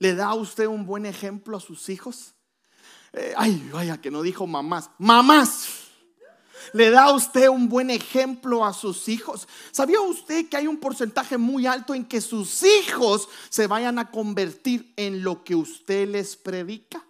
¿Le 0.00 0.14
da 0.14 0.34
usted 0.34 0.66
un 0.66 0.84
buen 0.84 1.06
ejemplo 1.06 1.56
a 1.56 1.60
sus 1.60 1.88
hijos? 1.88 2.34
Eh, 3.12 3.32
ay, 3.36 3.68
vaya, 3.72 4.00
que 4.00 4.10
no 4.10 4.22
dijo 4.22 4.46
mamás. 4.46 4.90
Mamás. 4.98 5.68
¿Le 6.72 6.90
da 6.90 7.12
usted 7.12 7.48
un 7.48 7.68
buen 7.68 7.90
ejemplo 7.90 8.64
a 8.64 8.72
sus 8.72 9.08
hijos? 9.08 9.46
¿Sabía 9.70 10.00
usted 10.00 10.48
que 10.48 10.56
hay 10.56 10.66
un 10.66 10.78
porcentaje 10.78 11.38
muy 11.38 11.66
alto 11.66 11.94
en 11.94 12.04
que 12.04 12.20
sus 12.20 12.62
hijos 12.62 13.28
se 13.50 13.66
vayan 13.66 13.98
a 13.98 14.10
convertir 14.10 14.92
en 14.96 15.22
lo 15.22 15.44
que 15.44 15.54
usted 15.54 16.08
les 16.08 16.36
predica? 16.36 17.04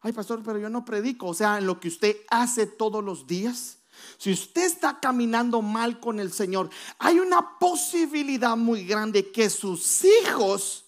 Ay, 0.00 0.12
pastor, 0.12 0.42
pero 0.44 0.58
yo 0.58 0.68
no 0.68 0.84
predico. 0.84 1.26
O 1.26 1.34
sea, 1.34 1.58
en 1.58 1.66
lo 1.66 1.80
que 1.80 1.88
usted 1.88 2.16
hace 2.30 2.66
todos 2.66 3.02
los 3.02 3.26
días. 3.26 3.78
Si 4.16 4.32
usted 4.32 4.64
está 4.64 5.00
caminando 5.00 5.60
mal 5.60 5.98
con 5.98 6.20
el 6.20 6.32
Señor, 6.32 6.70
hay 6.98 7.18
una 7.18 7.58
posibilidad 7.58 8.56
muy 8.56 8.84
grande 8.84 9.30
que 9.32 9.50
sus 9.50 10.04
hijos 10.04 10.84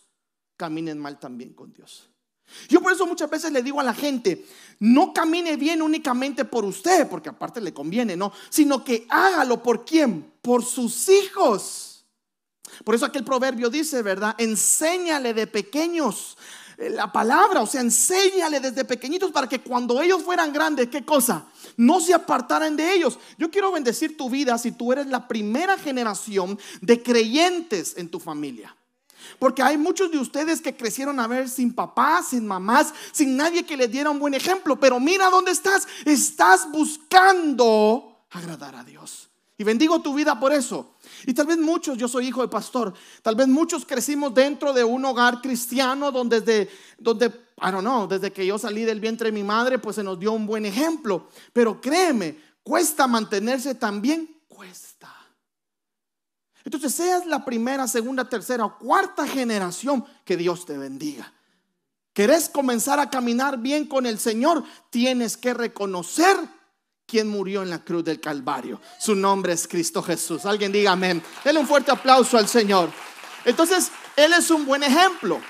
caminen 0.56 0.98
mal 0.98 1.18
también 1.18 1.52
con 1.52 1.72
Dios. 1.72 2.08
Yo 2.68 2.80
por 2.80 2.92
eso 2.92 3.06
muchas 3.06 3.30
veces 3.30 3.52
le 3.52 3.62
digo 3.62 3.80
a 3.80 3.84
la 3.84 3.94
gente, 3.94 4.44
no 4.80 5.12
camine 5.12 5.56
bien 5.56 5.82
únicamente 5.82 6.44
por 6.44 6.64
usted, 6.64 7.08
porque 7.08 7.28
aparte 7.28 7.60
le 7.60 7.72
conviene, 7.72 8.16
¿no? 8.16 8.32
Sino 8.48 8.84
que 8.84 9.06
hágalo 9.08 9.62
por 9.62 9.84
quién? 9.84 10.32
Por 10.42 10.64
sus 10.64 11.08
hijos. 11.08 12.04
Por 12.84 12.94
eso 12.94 13.06
aquel 13.06 13.24
proverbio 13.24 13.70
dice, 13.70 14.02
¿verdad? 14.02 14.34
Enséñale 14.38 15.34
de 15.34 15.46
pequeños 15.46 16.36
la 16.88 17.12
palabra, 17.12 17.60
o 17.60 17.66
sea, 17.66 17.82
enséñale 17.82 18.60
desde 18.60 18.84
pequeñitos 18.84 19.30
para 19.30 19.48
que 19.48 19.60
cuando 19.60 20.00
ellos 20.00 20.22
fueran 20.22 20.52
grandes, 20.52 20.88
¿qué 20.88 21.04
cosa? 21.04 21.44
No 21.76 22.00
se 22.00 22.14
apartaran 22.14 22.76
de 22.76 22.94
ellos. 22.94 23.18
Yo 23.38 23.50
quiero 23.50 23.70
bendecir 23.72 24.16
tu 24.16 24.30
vida 24.30 24.56
si 24.56 24.72
tú 24.72 24.92
eres 24.92 25.06
la 25.06 25.28
primera 25.28 25.76
generación 25.76 26.58
de 26.80 27.02
creyentes 27.02 27.94
en 27.96 28.08
tu 28.08 28.18
familia. 28.18 28.74
Porque 29.38 29.62
hay 29.62 29.78
muchos 29.78 30.10
de 30.10 30.18
ustedes 30.18 30.60
que 30.60 30.76
crecieron 30.76 31.20
a 31.20 31.26
ver 31.26 31.48
sin 31.48 31.74
papás, 31.74 32.28
sin 32.28 32.46
mamás, 32.46 32.92
sin 33.12 33.36
nadie 33.36 33.64
que 33.64 33.76
les 33.76 33.90
diera 33.90 34.10
un 34.10 34.18
buen 34.18 34.34
ejemplo. 34.34 34.78
Pero 34.80 34.98
mira 35.00 35.30
dónde 35.30 35.52
estás. 35.52 35.86
Estás 36.04 36.70
buscando 36.70 38.26
agradar 38.30 38.76
a 38.76 38.84
Dios. 38.84 39.29
Y 39.60 39.62
bendigo 39.62 40.00
tu 40.00 40.14
vida 40.14 40.40
por 40.40 40.54
eso. 40.54 40.94
Y 41.26 41.34
tal 41.34 41.46
vez 41.46 41.58
muchos, 41.58 41.98
yo 41.98 42.08
soy 42.08 42.28
hijo 42.28 42.40
de 42.40 42.48
pastor, 42.48 42.94
tal 43.20 43.34
vez 43.34 43.46
muchos 43.46 43.84
crecimos 43.84 44.32
dentro 44.32 44.72
de 44.72 44.82
un 44.82 45.04
hogar 45.04 45.42
cristiano 45.42 46.10
donde 46.10 46.40
desde, 46.40 46.70
donde, 46.96 47.26
I 47.26 47.70
don't 47.70 47.80
know, 47.80 48.08
desde 48.08 48.32
que 48.32 48.46
yo 48.46 48.56
salí 48.56 48.84
del 48.84 49.00
vientre 49.00 49.26
de 49.26 49.32
mi 49.32 49.42
madre, 49.42 49.78
pues 49.78 49.96
se 49.96 50.02
nos 50.02 50.18
dio 50.18 50.32
un 50.32 50.46
buen 50.46 50.64
ejemplo. 50.64 51.28
Pero 51.52 51.78
créeme, 51.78 52.38
cuesta 52.62 53.06
mantenerse 53.06 53.74
también, 53.74 54.34
cuesta. 54.48 55.14
Entonces, 56.64 56.94
seas 56.94 57.26
la 57.26 57.44
primera, 57.44 57.86
segunda, 57.86 58.26
tercera 58.26 58.64
o 58.64 58.78
cuarta 58.78 59.26
generación, 59.28 60.06
que 60.24 60.38
Dios 60.38 60.64
te 60.64 60.78
bendiga. 60.78 61.34
¿Querés 62.14 62.48
comenzar 62.48 62.98
a 62.98 63.10
caminar 63.10 63.58
bien 63.58 63.84
con 63.84 64.06
el 64.06 64.18
Señor? 64.18 64.64
Tienes 64.88 65.36
que 65.36 65.52
reconocer 65.52 66.38
quien 67.10 67.26
murió 67.26 67.62
en 67.62 67.70
la 67.70 67.84
cruz 67.84 68.04
del 68.04 68.20
Calvario. 68.20 68.80
Su 68.98 69.16
nombre 69.16 69.52
es 69.52 69.66
Cristo 69.66 70.00
Jesús. 70.00 70.46
Alguien 70.46 70.70
diga 70.70 70.92
amén. 70.92 71.20
Dele 71.42 71.58
un 71.58 71.66
fuerte 71.66 71.90
aplauso 71.90 72.38
al 72.38 72.46
Señor. 72.46 72.90
Entonces, 73.44 73.90
Él 74.14 74.32
es 74.32 74.48
un 74.50 74.64
buen 74.64 74.84
ejemplo. 74.84 75.40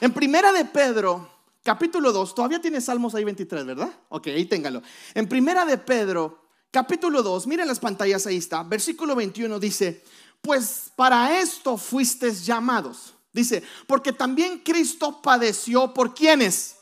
En 0.00 0.12
primera 0.14 0.50
de 0.50 0.64
Pedro, 0.64 1.30
capítulo 1.62 2.10
2, 2.10 2.34
todavía 2.34 2.58
tiene 2.58 2.80
Salmos 2.80 3.14
ahí 3.14 3.22
23, 3.24 3.66
¿verdad? 3.66 3.90
Ok, 4.08 4.28
ahí 4.28 4.46
téngalo. 4.46 4.82
En 5.12 5.28
primera 5.28 5.66
de 5.66 5.76
Pedro, 5.76 6.46
capítulo 6.70 7.22
2, 7.22 7.46
miren 7.46 7.68
las 7.68 7.78
pantallas, 7.78 8.26
ahí 8.26 8.38
está. 8.38 8.62
Versículo 8.62 9.14
21 9.14 9.60
dice, 9.60 10.02
pues 10.40 10.90
para 10.96 11.38
esto 11.38 11.76
fuisteis 11.76 12.46
llamados. 12.46 13.14
Dice, 13.30 13.62
porque 13.86 14.12
también 14.12 14.60
Cristo 14.60 15.20
padeció 15.20 15.92
por 15.92 16.14
quienes. 16.14 16.76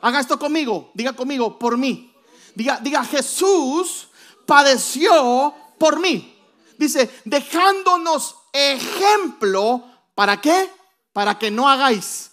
Haga 0.00 0.18
esto 0.18 0.38
conmigo, 0.38 0.90
diga 0.94 1.12
conmigo, 1.12 1.56
por 1.56 1.78
mí 1.78 2.10
Diga, 2.54 3.04
Jesús 3.04 4.08
padeció 4.46 5.54
por 5.78 6.00
mí. 6.00 6.36
Dice, 6.76 7.10
dejándonos 7.24 8.36
ejemplo, 8.52 9.84
¿para 10.14 10.40
qué? 10.40 10.70
Para 11.12 11.38
que 11.38 11.50
no 11.50 11.68
hagáis 11.68 12.30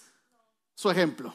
su 0.74 0.90
ejemplo. 0.90 1.34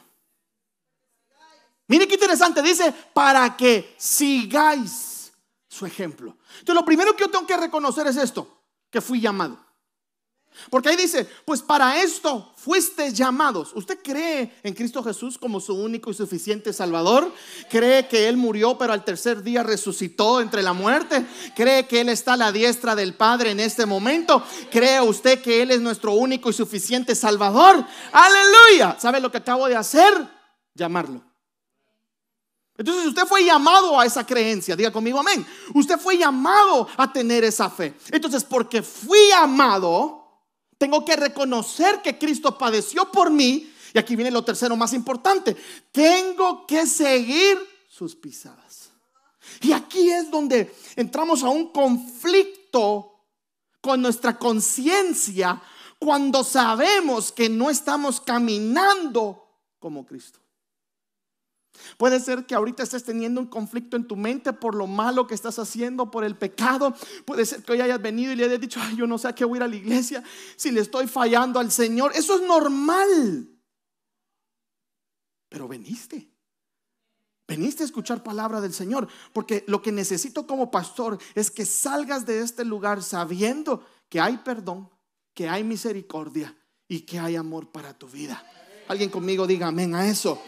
Mire 1.86 2.08
qué 2.08 2.14
interesante, 2.14 2.62
dice, 2.62 2.92
para 3.12 3.56
que 3.56 3.94
sigáis 3.98 5.32
su 5.68 5.86
ejemplo. 5.86 6.36
Entonces, 6.58 6.74
lo 6.74 6.84
primero 6.84 7.14
que 7.14 7.24
yo 7.24 7.30
tengo 7.30 7.46
que 7.46 7.56
reconocer 7.56 8.06
es 8.06 8.16
esto, 8.16 8.62
que 8.90 9.00
fui 9.00 9.20
llamado. 9.20 9.63
Porque 10.70 10.88
ahí 10.88 10.96
dice, 10.96 11.28
pues 11.44 11.62
para 11.62 12.00
esto 12.02 12.52
fuiste 12.56 13.12
llamados. 13.12 13.72
¿Usted 13.74 13.98
cree 14.02 14.54
en 14.62 14.74
Cristo 14.74 15.02
Jesús 15.02 15.36
como 15.36 15.60
su 15.60 15.74
único 15.74 16.10
y 16.10 16.14
suficiente 16.14 16.72
Salvador? 16.72 17.32
¿Cree 17.68 18.08
que 18.08 18.28
Él 18.28 18.36
murió 18.36 18.78
pero 18.78 18.92
al 18.92 19.04
tercer 19.04 19.42
día 19.42 19.62
resucitó 19.62 20.40
entre 20.40 20.62
la 20.62 20.72
muerte? 20.72 21.26
¿Cree 21.54 21.86
que 21.86 22.00
Él 22.00 22.08
está 22.08 22.34
a 22.34 22.38
la 22.38 22.52
diestra 22.52 22.94
del 22.94 23.14
Padre 23.14 23.50
en 23.50 23.60
este 23.60 23.86
momento? 23.86 24.42
¿Cree 24.70 25.00
usted 25.00 25.42
que 25.42 25.62
Él 25.62 25.70
es 25.70 25.80
nuestro 25.80 26.12
único 26.12 26.50
y 26.50 26.52
suficiente 26.52 27.14
Salvador? 27.14 27.84
Aleluya. 28.12 28.96
¿Sabe 28.98 29.20
lo 29.20 29.30
que 29.30 29.38
acabo 29.38 29.68
de 29.68 29.76
hacer? 29.76 30.12
Llamarlo. 30.74 31.34
Entonces 32.76 33.06
usted 33.06 33.24
fue 33.26 33.44
llamado 33.44 34.00
a 34.00 34.04
esa 34.04 34.26
creencia, 34.26 34.74
diga 34.74 34.90
conmigo 34.90 35.20
amén. 35.20 35.46
Usted 35.74 35.98
fue 35.98 36.18
llamado 36.18 36.88
a 36.96 37.12
tener 37.12 37.44
esa 37.44 37.70
fe. 37.70 37.94
Entonces, 38.10 38.42
porque 38.42 38.82
fui 38.82 39.28
llamado, 39.28 40.23
tengo 40.78 41.04
que 41.04 41.16
reconocer 41.16 42.02
que 42.02 42.18
Cristo 42.18 42.56
padeció 42.58 43.10
por 43.10 43.30
mí. 43.30 43.72
Y 43.92 43.98
aquí 43.98 44.16
viene 44.16 44.30
lo 44.30 44.44
tercero 44.44 44.76
más 44.76 44.92
importante. 44.92 45.56
Tengo 45.92 46.66
que 46.66 46.86
seguir 46.86 47.58
sus 47.88 48.16
pisadas. 48.16 48.90
Y 49.60 49.72
aquí 49.72 50.10
es 50.10 50.30
donde 50.30 50.74
entramos 50.96 51.42
a 51.42 51.48
un 51.48 51.70
conflicto 51.70 53.20
con 53.80 54.02
nuestra 54.02 54.38
conciencia 54.38 55.62
cuando 55.98 56.42
sabemos 56.42 57.30
que 57.30 57.48
no 57.48 57.70
estamos 57.70 58.20
caminando 58.20 59.46
como 59.78 60.04
Cristo. 60.04 60.40
Puede 61.96 62.20
ser 62.20 62.46
que 62.46 62.54
ahorita 62.54 62.82
estés 62.82 63.04
teniendo 63.04 63.40
un 63.40 63.46
conflicto 63.46 63.96
en 63.96 64.06
tu 64.06 64.16
mente 64.16 64.52
por 64.52 64.74
lo 64.74 64.86
malo 64.86 65.26
que 65.26 65.34
estás 65.34 65.58
haciendo, 65.58 66.10
por 66.10 66.24
el 66.24 66.36
pecado. 66.36 66.94
Puede 67.24 67.46
ser 67.46 67.62
que 67.62 67.72
hoy 67.72 67.80
hayas 67.80 68.00
venido 68.00 68.32
y 68.32 68.36
le 68.36 68.44
hayas 68.44 68.60
dicho, 68.60 68.80
Ay, 68.82 68.96
yo 68.96 69.06
no 69.06 69.18
sé 69.18 69.28
a 69.28 69.34
qué 69.34 69.44
voy 69.44 69.56
a 69.56 69.58
ir 69.58 69.62
a 69.64 69.68
la 69.68 69.76
iglesia, 69.76 70.22
si 70.56 70.70
le 70.70 70.80
estoy 70.80 71.06
fallando 71.06 71.60
al 71.60 71.70
Señor. 71.70 72.12
Eso 72.14 72.36
es 72.36 72.42
normal. 72.42 73.48
Pero 75.48 75.68
veniste. 75.68 76.30
Veniste 77.46 77.82
a 77.82 77.86
escuchar 77.86 78.22
palabra 78.22 78.60
del 78.60 78.72
Señor, 78.72 79.06
porque 79.32 79.64
lo 79.66 79.82
que 79.82 79.92
necesito 79.92 80.46
como 80.46 80.70
pastor 80.70 81.18
es 81.34 81.50
que 81.50 81.66
salgas 81.66 82.24
de 82.24 82.40
este 82.40 82.64
lugar 82.64 83.02
sabiendo 83.02 83.86
que 84.08 84.18
hay 84.18 84.38
perdón, 84.38 84.88
que 85.34 85.48
hay 85.48 85.62
misericordia 85.62 86.56
y 86.88 87.00
que 87.00 87.18
hay 87.18 87.36
amor 87.36 87.70
para 87.70 87.92
tu 87.98 88.08
vida. 88.08 88.42
Alguien 88.88 89.10
conmigo 89.10 89.46
diga 89.46 89.66
amén 89.66 89.94
a 89.94 90.08
eso. 90.08 90.40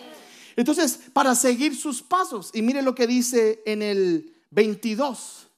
Entonces, 0.56 0.98
para 1.12 1.34
seguir 1.34 1.76
sus 1.76 2.02
pasos, 2.02 2.50
y 2.54 2.62
mire 2.62 2.82
lo 2.82 2.94
que 2.94 3.06
dice 3.06 3.62
en 3.66 3.82
el 3.82 4.34
22. 4.50 5.48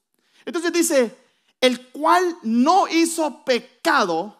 Entonces 0.44 0.72
dice, 0.72 1.16
el 1.60 1.88
cual 1.90 2.36
no 2.42 2.88
hizo 2.88 3.44
pecado, 3.44 4.36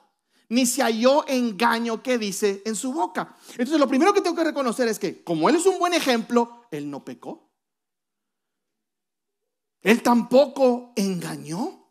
ni 0.49 0.67
se 0.67 0.83
halló 0.83 1.27
engaño 1.29 2.03
que 2.03 2.19
dice 2.19 2.63
en 2.65 2.75
su 2.75 2.93
boca. 2.93 3.37
Entonces, 3.53 3.79
lo 3.79 3.89
primero 3.89 4.13
que 4.13 4.21
tengo 4.21 4.37
que 4.37 4.45
reconocer 4.45 4.89
es 4.89 4.99
que, 4.99 5.23
como 5.23 5.49
él 5.49 5.57
es 5.57 5.67
un 5.67 5.79
buen 5.79 5.95
ejemplo, 5.95 6.65
él 6.71 6.91
no 6.91 7.05
pecó. 7.05 7.49
Él 9.83 10.03
tampoco 10.03 10.93
engañó. 10.97 11.88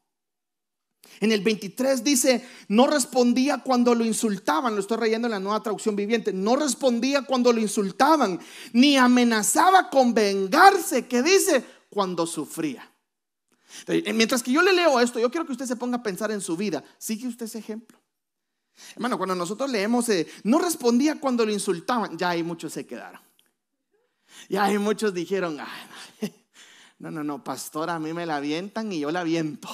En 1.20 1.32
el 1.32 1.42
23 1.42 2.04
dice, 2.04 2.48
no 2.68 2.88
respondía 2.88 3.60
cuando 3.60 3.96
lo 3.96 4.06
insultaban, 4.06 4.76
lo 4.76 4.82
estoy 4.82 5.00
leyendo 5.00 5.28
en 5.28 5.32
la 5.32 5.40
nueva 5.40 5.64
traducción 5.64 5.96
viviente, 5.96 6.32
no 6.32 6.56
respondía 6.56 7.24
cuando 7.24 7.52
lo 7.52 7.60
insultaban, 7.60 8.40
ni 8.74 8.98
amenazaba 8.98 9.90
con 9.90 10.14
vengarse, 10.14 11.08
que 11.08 11.24
dice, 11.24 11.64
cuando 11.90 12.28
sufría. 12.28 12.92
Eh, 13.88 14.14
mientras 14.14 14.44
que 14.44 14.52
yo 14.52 14.62
le 14.62 14.74
leo 14.74 15.00
esto, 15.00 15.20
yo 15.20 15.30
quiero 15.30 15.46
que 15.46 15.52
usted 15.52 15.66
se 15.66 15.76
ponga 15.76 15.98
a 15.98 16.04
pensar 16.04 16.32
en 16.32 16.42
su 16.42 16.56
vida. 16.56 16.84
¿Sigue 16.98 17.28
usted 17.28 17.46
ese 17.46 17.60
ejemplo? 17.60 18.00
Hermano, 18.96 19.18
cuando 19.18 19.36
nosotros 19.36 19.70
leemos, 19.70 20.08
eh, 20.10 20.28
no 20.44 20.60
respondía 20.60 21.20
cuando 21.20 21.46
lo 21.46 21.52
insultaban, 21.52 22.18
ya 22.18 22.30
hay 22.30 22.44
muchos 22.44 22.74
se 22.74 22.86
quedaron. 22.86 23.22
Ya 24.50 24.66
hay 24.66 24.78
muchos 24.78 25.14
dijeron, 25.14 25.58
no, 27.00 27.12
no, 27.12 27.24
no, 27.24 27.44
pastor, 27.44 27.90
a 27.90 28.00
mí 28.00 28.14
me 28.14 28.26
la 28.26 28.38
avientan 28.38 28.92
y 28.92 29.00
yo 29.00 29.12
la 29.12 29.22
aviento. 29.22 29.70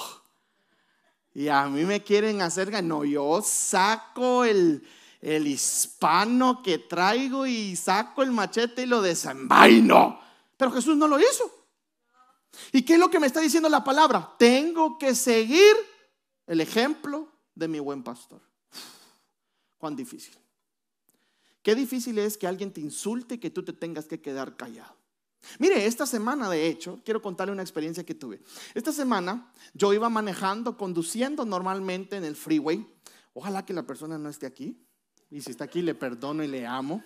Y 1.34 1.48
a 1.48 1.66
mí 1.66 1.84
me 1.84 2.02
quieren 2.02 2.40
hacer, 2.42 2.82
no, 2.84 3.04
yo 3.04 3.42
saco 3.42 4.44
el, 4.44 4.86
el 5.20 5.46
hispano 5.48 6.62
que 6.62 6.78
traigo 6.78 7.44
y 7.46 7.74
saco 7.74 8.22
el 8.22 8.30
machete 8.30 8.82
y 8.82 8.86
lo 8.86 9.02
desenvaino. 9.02 10.20
Pero 10.56 10.70
Jesús 10.70 10.96
no 10.96 11.08
lo 11.08 11.18
hizo. 11.18 11.50
¿Y 12.72 12.82
qué 12.82 12.94
es 12.94 13.00
lo 13.00 13.10
que 13.10 13.18
me 13.18 13.26
está 13.26 13.40
diciendo 13.40 13.68
la 13.68 13.82
palabra? 13.82 14.34
Tengo 14.38 14.96
que 14.96 15.14
seguir 15.14 15.74
el 16.46 16.60
ejemplo 16.60 17.28
de 17.54 17.68
mi 17.68 17.80
buen 17.80 18.04
pastor. 18.04 18.40
Cuán 19.78 19.96
difícil. 19.96 20.36
Qué 21.62 21.74
difícil 21.74 22.18
es 22.18 22.36
que 22.36 22.46
alguien 22.46 22.72
te 22.72 22.80
insulte 22.80 23.36
y 23.36 23.38
que 23.38 23.50
tú 23.50 23.64
te 23.64 23.72
tengas 23.72 24.04
que 24.04 24.20
quedar 24.20 24.56
callado. 24.56 24.96
Mire, 25.58 25.86
esta 25.86 26.06
semana 26.06 26.50
de 26.50 26.66
hecho, 26.66 27.00
quiero 27.04 27.22
contarle 27.22 27.52
una 27.52 27.62
experiencia 27.62 28.04
que 28.04 28.14
tuve. 28.14 28.40
Esta 28.74 28.92
semana 28.92 29.50
yo 29.72 29.92
iba 29.92 30.08
manejando, 30.08 30.76
conduciendo 30.76 31.44
normalmente 31.44 32.16
en 32.16 32.24
el 32.24 32.36
freeway. 32.36 32.86
Ojalá 33.32 33.64
que 33.64 33.72
la 33.72 33.82
persona 33.84 34.18
no 34.18 34.28
esté 34.28 34.46
aquí. 34.46 34.78
Y 35.30 35.40
si 35.40 35.50
está 35.50 35.64
aquí, 35.64 35.82
le 35.82 35.94
perdono 35.94 36.44
y 36.44 36.48
le 36.48 36.66
amo. 36.66 37.02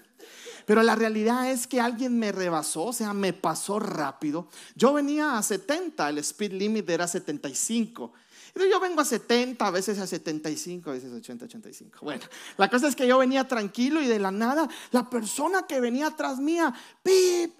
Pero 0.66 0.82
la 0.82 0.94
realidad 0.94 1.50
es 1.50 1.66
que 1.66 1.80
alguien 1.80 2.18
me 2.18 2.30
rebasó, 2.30 2.86
o 2.86 2.92
sea, 2.92 3.14
me 3.14 3.32
pasó 3.32 3.78
rápido. 3.78 4.48
Yo 4.74 4.92
venía 4.92 5.38
a 5.38 5.42
70, 5.42 6.10
el 6.10 6.18
speed 6.18 6.52
limit 6.52 6.90
era 6.90 7.08
75. 7.08 8.12
Yo 8.54 8.80
vengo 8.80 9.00
a 9.00 9.04
70, 9.04 9.66
a 9.66 9.70
veces 9.70 9.98
a 9.98 10.06
75, 10.06 10.90
a 10.90 10.92
veces 10.94 11.12
a 11.12 11.16
80, 11.16 11.44
85. 11.44 11.98
Bueno, 12.02 12.24
la 12.56 12.68
cosa 12.68 12.88
es 12.88 12.96
que 12.96 13.06
yo 13.06 13.18
venía 13.18 13.46
tranquilo 13.46 14.02
y 14.02 14.06
de 14.06 14.18
la 14.18 14.30
nada, 14.30 14.68
la 14.90 15.08
persona 15.08 15.66
que 15.66 15.80
venía 15.80 16.08
atrás 16.08 16.38
mía, 16.38 16.74
pip, 17.02 17.54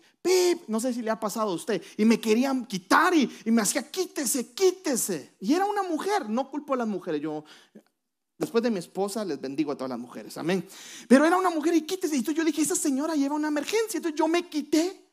no 0.67 0.81
sé 0.81 0.93
si 0.93 1.03
le 1.03 1.11
ha 1.11 1.19
pasado 1.19 1.51
a 1.51 1.55
usted, 1.55 1.83
y 1.97 2.05
me 2.05 2.21
querían 2.21 2.67
quitar 2.67 3.15
y, 3.15 3.31
y 3.45 3.51
me 3.51 3.63
hacía 3.63 3.91
quítese, 3.91 4.53
quítese. 4.53 5.35
Y 5.41 5.55
era 5.55 5.65
una 5.65 5.83
mujer, 5.83 6.29
no 6.29 6.51
culpo 6.51 6.75
a 6.75 6.77
las 6.77 6.89
mujeres, 6.89 7.21
yo 7.21 7.45
Después 8.39 8.63
de 8.63 8.71
mi 8.71 8.79
esposa, 8.79 9.25
les 9.25 9.41
bendigo 9.41 9.73
a 9.73 9.75
todas 9.75 9.91
las 9.91 9.99
mujeres. 9.99 10.39
Amén. 10.39 10.65
Pero 11.09 11.25
era 11.25 11.37
una 11.37 11.51
mujer 11.51 11.75
y 11.75 11.83
quítese. 11.83 12.17
Y 12.17 12.23
yo 12.23 12.45
dije, 12.45 12.63
esa 12.63 12.77
señora 12.77 13.17
lleva 13.17 13.35
una 13.35 13.49
emergencia. 13.49 13.99
Entonces 13.99 14.17
yo 14.17 14.29
me 14.29 14.49
quité. 14.49 15.05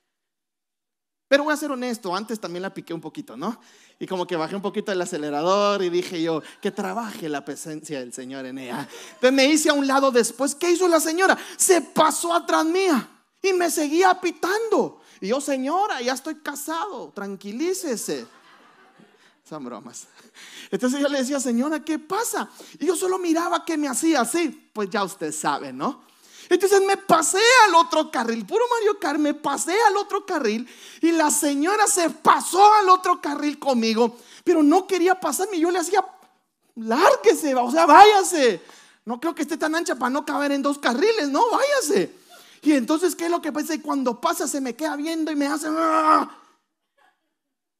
Pero 1.27 1.43
voy 1.43 1.53
a 1.53 1.57
ser 1.57 1.71
honesto, 1.71 2.15
antes 2.15 2.39
también 2.39 2.61
la 2.61 2.71
piqué 2.71 2.93
un 2.93 3.01
poquito, 3.01 3.35
¿no? 3.35 3.59
Y 3.97 4.05
como 4.05 4.27
que 4.27 4.35
bajé 4.35 4.55
un 4.55 4.61
poquito 4.61 4.91
el 4.91 5.01
acelerador 5.01 5.81
y 5.83 5.89
dije 5.89 6.21
yo, 6.21 6.43
que 6.61 6.69
trabaje 6.69 7.27
la 7.27 7.43
presencia 7.43 7.99
del 7.99 8.13
Señor 8.13 8.45
en 8.45 8.59
ella. 8.59 8.87
Entonces 9.15 9.33
me 9.33 9.47
hice 9.47 9.69
a 9.71 9.73
un 9.73 9.87
lado 9.87 10.11
después. 10.11 10.53
¿Qué 10.53 10.69
hizo 10.69 10.87
la 10.87 10.99
señora? 10.99 11.35
Se 11.57 11.81
pasó 11.81 12.31
atrás 12.31 12.63
mía 12.63 13.14
y 13.49 13.53
me 13.53 13.69
seguía 13.69 14.19
pitando. 14.19 15.01
Y 15.21 15.27
yo, 15.27 15.39
señora, 15.39 16.01
ya 16.01 16.13
estoy 16.13 16.35
casado, 16.35 17.11
tranquilícese. 17.13 18.25
Son 19.47 19.63
bromas. 19.63 20.07
Entonces 20.71 20.99
yo 20.99 21.07
le 21.07 21.19
decía, 21.19 21.39
señora, 21.39 21.83
¿qué 21.83 21.99
pasa? 21.99 22.49
Y 22.79 22.87
yo 22.87 22.95
solo 22.95 23.19
miraba 23.19 23.63
que 23.63 23.77
me 23.77 23.87
hacía 23.87 24.21
así. 24.21 24.69
Pues 24.73 24.89
ya 24.89 25.03
usted 25.03 25.31
sabe, 25.31 25.71
¿no? 25.71 26.03
Entonces 26.49 26.81
me 26.85 26.97
pasé 26.97 27.39
al 27.67 27.75
otro 27.75 28.11
carril, 28.11 28.45
puro 28.45 28.65
Mario 28.69 28.99
Kart, 28.99 29.19
me 29.19 29.33
pasé 29.33 29.75
al 29.87 29.97
otro 29.97 30.25
carril 30.25 30.67
y 31.01 31.11
la 31.11 31.31
señora 31.31 31.87
se 31.87 32.09
pasó 32.11 32.71
al 32.75 32.89
otro 32.89 33.19
carril 33.19 33.57
conmigo, 33.57 34.15
pero 34.43 34.61
no 34.61 34.85
quería 34.85 35.19
pasarme. 35.19 35.59
Yo 35.59 35.71
le 35.71 35.79
hacía, 35.79 36.05
lárguese, 36.75 37.55
o 37.55 37.71
sea, 37.71 37.87
váyase. 37.87 38.61
No 39.05 39.19
creo 39.19 39.33
que 39.33 39.41
esté 39.41 39.57
tan 39.57 39.73
ancha 39.73 39.95
para 39.95 40.11
no 40.11 40.23
caber 40.23 40.51
en 40.51 40.61
dos 40.61 40.77
carriles, 40.77 41.29
no, 41.29 41.49
váyase. 41.49 42.24
Y 42.65 42.73
entonces, 42.73 43.15
¿qué 43.15 43.25
es 43.25 43.31
lo 43.31 43.41
que 43.41 43.51
pasa? 43.51 43.75
Y 43.75 43.79
cuando 43.79 44.19
pasa, 44.19 44.47
se 44.47 44.59
me 44.59 44.75
queda 44.75 44.95
viendo 44.95 45.31
y 45.31 45.35
me 45.35 45.45
hace. 45.45 45.67
¡ah! 45.69 46.41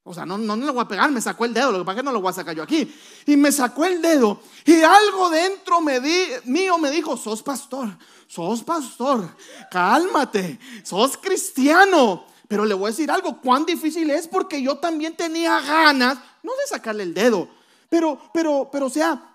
O 0.08 0.14
sea, 0.14 0.24
no, 0.24 0.38
no, 0.38 0.56
no 0.56 0.64
le 0.68 0.72
voy 0.72 0.84
a 0.84 0.88
pegar, 0.88 1.10
me 1.10 1.20
sacó 1.20 1.46
el 1.46 1.54
dedo, 1.54 1.72
lo 1.72 1.80
que 1.80 1.86
pasa 1.86 1.98
es 1.98 2.02
que 2.04 2.06
no 2.06 2.12
lo 2.12 2.22
voy 2.22 2.30
a 2.30 2.34
sacar 2.34 2.56
yo 2.56 2.62
aquí. 2.62 2.96
Y 3.26 3.36
me 3.36 3.52
sacó 3.52 3.86
el 3.86 4.04
dedo 4.04 4.40
y 4.64 4.84
algo 4.84 5.32
dentro 5.32 5.82
mío 5.82 6.78
me 6.78 6.92
dijo, 6.92 7.18
sos 7.18 7.42
pastor, 7.42 7.90
sos 8.28 8.64
pastor, 8.64 9.36
cálmate, 9.72 10.60
sos 10.84 11.18
cristiano. 11.18 12.24
Pero 12.48 12.66
le 12.66 12.76
voy 12.76 12.90
a 12.90 12.92
decir 12.92 13.10
algo, 13.10 13.42
cuán 13.42 13.66
difícil 13.66 14.12
es 14.12 14.28
porque 14.28 14.62
yo 14.62 14.78
también 14.78 15.18
tenía 15.18 15.60
ganas, 15.62 16.20
no 16.44 16.52
de 16.52 16.68
sacarle 16.68 17.02
el 17.02 17.16
dedo, 17.16 17.50
pero, 17.90 18.30
pero, 18.32 18.70
pero, 18.72 18.86
o 18.86 18.90
sea, 18.92 19.35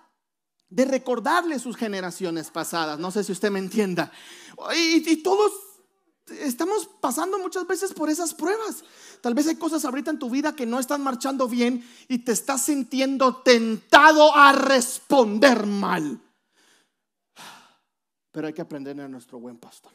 de 0.71 0.85
recordarle 0.85 1.59
sus 1.59 1.75
generaciones 1.75 2.49
pasadas. 2.49 2.97
No 2.97 3.11
sé 3.11 3.23
si 3.23 3.33
usted 3.33 3.51
me 3.51 3.59
entienda. 3.59 4.11
Y, 4.75 5.17
todos 5.17 5.51
estamos 6.39 6.89
pasando 7.01 7.37
muchas 7.37 7.67
veces 7.67 7.93
por 7.93 8.09
esas 8.09 8.33
pruebas. 8.33 8.83
Tal 9.19 9.33
vez 9.33 9.47
hay 9.47 9.57
cosas 9.57 9.83
ahorita 9.83 10.11
en 10.11 10.19
tu 10.19 10.29
vida 10.29 10.55
que 10.55 10.65
no 10.65 10.79
están 10.79 11.03
marchando 11.03 11.47
bien 11.47 11.85
y 12.07 12.19
te 12.19 12.31
estás 12.31 12.63
sintiendo 12.63 13.35
tentado 13.37 14.35
a 14.35 14.53
responder 14.53 15.67
mal. 15.67 16.19
Pero 18.31 18.47
hay 18.47 18.53
que 18.53 18.61
aprender 18.61 18.99
a 19.01 19.09
nuestro 19.09 19.39
buen 19.39 19.57
pastor. 19.57 19.91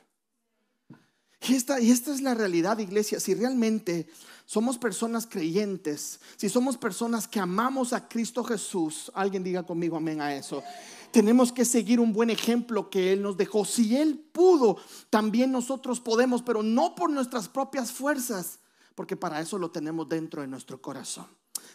Y 1.48 1.54
esta, 1.54 1.80
y 1.80 1.90
esta 1.90 2.12
es 2.12 2.20
la 2.20 2.34
realidad, 2.34 2.78
iglesia. 2.78 3.18
Si 3.18 3.34
realmente 3.34 4.08
somos 4.46 4.78
personas 4.78 5.26
creyentes, 5.26 6.20
si 6.36 6.48
somos 6.48 6.76
personas 6.76 7.26
que 7.26 7.40
amamos 7.40 7.92
a 7.92 8.08
Cristo 8.08 8.44
Jesús, 8.44 9.10
alguien 9.12 9.42
diga 9.42 9.64
conmigo 9.64 9.96
amén 9.96 10.20
a 10.20 10.34
eso. 10.34 10.62
Tenemos 11.10 11.52
que 11.52 11.64
seguir 11.64 11.98
un 11.98 12.12
buen 12.12 12.30
ejemplo 12.30 12.88
que 12.88 13.12
Él 13.12 13.22
nos 13.22 13.36
dejó. 13.36 13.64
Si 13.64 13.96
Él 13.96 14.24
pudo, 14.32 14.78
también 15.10 15.50
nosotros 15.50 15.98
podemos, 15.98 16.42
pero 16.42 16.62
no 16.62 16.94
por 16.94 17.10
nuestras 17.10 17.48
propias 17.48 17.90
fuerzas, 17.90 18.60
porque 18.94 19.16
para 19.16 19.40
eso 19.40 19.58
lo 19.58 19.72
tenemos 19.72 20.08
dentro 20.08 20.42
de 20.42 20.48
nuestro 20.48 20.80
corazón. 20.80 21.26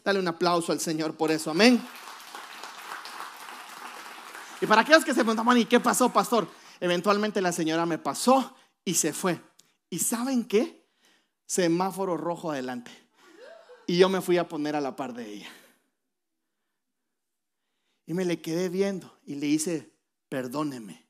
Dale 0.05 0.19
un 0.19 0.27
aplauso 0.29 0.71
al 0.71 0.79
Señor 0.79 1.15
por 1.15 1.29
eso, 1.29 1.51
amén. 1.51 1.81
Y 4.61 4.65
para 4.65 4.81
aquellos 4.81 5.03
que 5.03 5.13
se 5.13 5.21
preguntaban, 5.21 5.57
¿y 5.57 5.65
qué 5.65 5.81
pasó, 5.81 6.13
pastor? 6.13 6.47
Eventualmente 6.79 7.41
la 7.41 7.51
señora 7.51 7.85
me 7.85 7.97
pasó 7.97 8.55
y 8.85 8.93
se 8.93 9.11
fue. 9.11 9.41
¿Y 9.89 9.99
saben 9.99 10.45
qué? 10.45 10.80
Semáforo 11.51 12.15
rojo 12.15 12.49
adelante. 12.49 12.91
Y 13.85 13.97
yo 13.97 14.07
me 14.07 14.21
fui 14.21 14.37
a 14.37 14.47
poner 14.47 14.73
a 14.73 14.79
la 14.79 14.95
par 14.95 15.13
de 15.13 15.33
ella. 15.33 15.49
Y 18.05 18.13
me 18.13 18.23
le 18.23 18.41
quedé 18.41 18.69
viendo 18.69 19.19
y 19.25 19.35
le 19.35 19.47
hice, 19.47 19.91
perdóneme. 20.29 21.05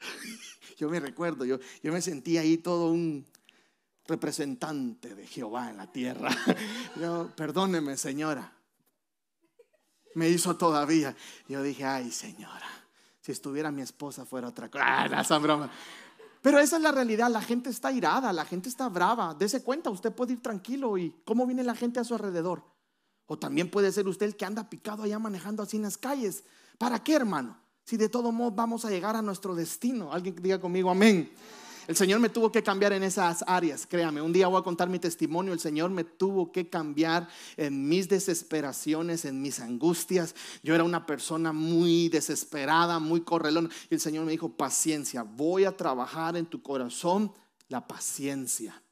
Yo 0.76 0.90
me 0.90 1.00
recuerdo, 1.00 1.44
yo, 1.44 1.58
yo 1.82 1.92
me 1.92 2.00
sentí 2.00 2.38
ahí 2.38 2.58
todo 2.58 2.92
un 2.92 3.26
representante 4.06 5.14
de 5.14 5.26
Jehová 5.26 5.70
en 5.70 5.78
la 5.78 5.90
tierra. 5.90 6.30
Yo, 7.00 7.32
perdóneme, 7.34 7.96
señora. 7.96 8.52
Me 10.14 10.28
hizo 10.28 10.56
todavía. 10.56 11.16
Yo 11.48 11.62
dije, 11.62 11.84
ay, 11.84 12.12
señora, 12.12 12.68
si 13.22 13.32
estuviera 13.32 13.72
mi 13.72 13.82
esposa 13.82 14.24
fuera 14.24 14.48
otra 14.48 14.70
cosa. 14.70 14.84
Ah, 14.86 15.38
broma. 15.38 15.68
Pero 16.42 16.58
esa 16.58 16.76
es 16.76 16.82
la 16.82 16.92
realidad, 16.92 17.30
la 17.30 17.42
gente 17.42 17.70
está 17.70 17.92
irada, 17.92 18.32
la 18.32 18.44
gente 18.44 18.68
está 18.68 18.88
brava. 18.88 19.34
Dese 19.34 19.62
cuenta, 19.62 19.90
usted 19.90 20.12
puede 20.12 20.34
ir 20.34 20.42
tranquilo 20.42 20.96
y 20.96 21.14
cómo 21.24 21.46
viene 21.46 21.64
la 21.64 21.74
gente 21.74 22.00
a 22.00 22.04
su 22.04 22.14
alrededor. 22.14 22.64
O 23.26 23.38
también 23.38 23.70
puede 23.70 23.92
ser 23.92 24.08
usted 24.08 24.26
el 24.26 24.36
que 24.36 24.44
anda 24.44 24.70
picado 24.70 25.02
allá 25.02 25.18
manejando 25.18 25.62
así 25.62 25.76
en 25.76 25.82
las 25.82 25.98
calles. 25.98 26.44
¿Para 26.78 27.02
qué, 27.02 27.14
hermano? 27.14 27.58
Si 27.84 27.96
de 27.96 28.08
todo 28.08 28.32
modo 28.32 28.52
vamos 28.52 28.84
a 28.84 28.90
llegar 28.90 29.16
a 29.16 29.22
nuestro 29.22 29.54
destino. 29.54 30.12
Alguien 30.12 30.36
diga 30.36 30.60
conmigo, 30.60 30.90
amén. 30.90 31.30
El 31.88 31.96
Señor 31.96 32.20
me 32.20 32.28
tuvo 32.28 32.52
que 32.52 32.62
cambiar 32.62 32.92
en 32.92 33.02
esas 33.02 33.42
áreas, 33.46 33.86
créame. 33.86 34.20
Un 34.20 34.30
día 34.30 34.46
voy 34.46 34.60
a 34.60 34.62
contar 34.62 34.90
mi 34.90 34.98
testimonio. 34.98 35.54
El 35.54 35.58
Señor 35.58 35.90
me 35.90 36.04
tuvo 36.04 36.52
que 36.52 36.68
cambiar 36.68 37.26
en 37.56 37.88
mis 37.88 38.10
desesperaciones, 38.10 39.24
en 39.24 39.40
mis 39.40 39.58
angustias. 39.58 40.34
Yo 40.62 40.74
era 40.74 40.84
una 40.84 41.06
persona 41.06 41.54
muy 41.54 42.10
desesperada, 42.10 42.98
muy 42.98 43.22
correlón. 43.22 43.70
Y 43.88 43.94
el 43.94 44.00
Señor 44.00 44.26
me 44.26 44.32
dijo, 44.32 44.50
paciencia, 44.50 45.22
voy 45.22 45.64
a 45.64 45.74
trabajar 45.74 46.36
en 46.36 46.44
tu 46.44 46.60
corazón 46.60 47.32
la 47.68 47.88
paciencia. 47.88 48.82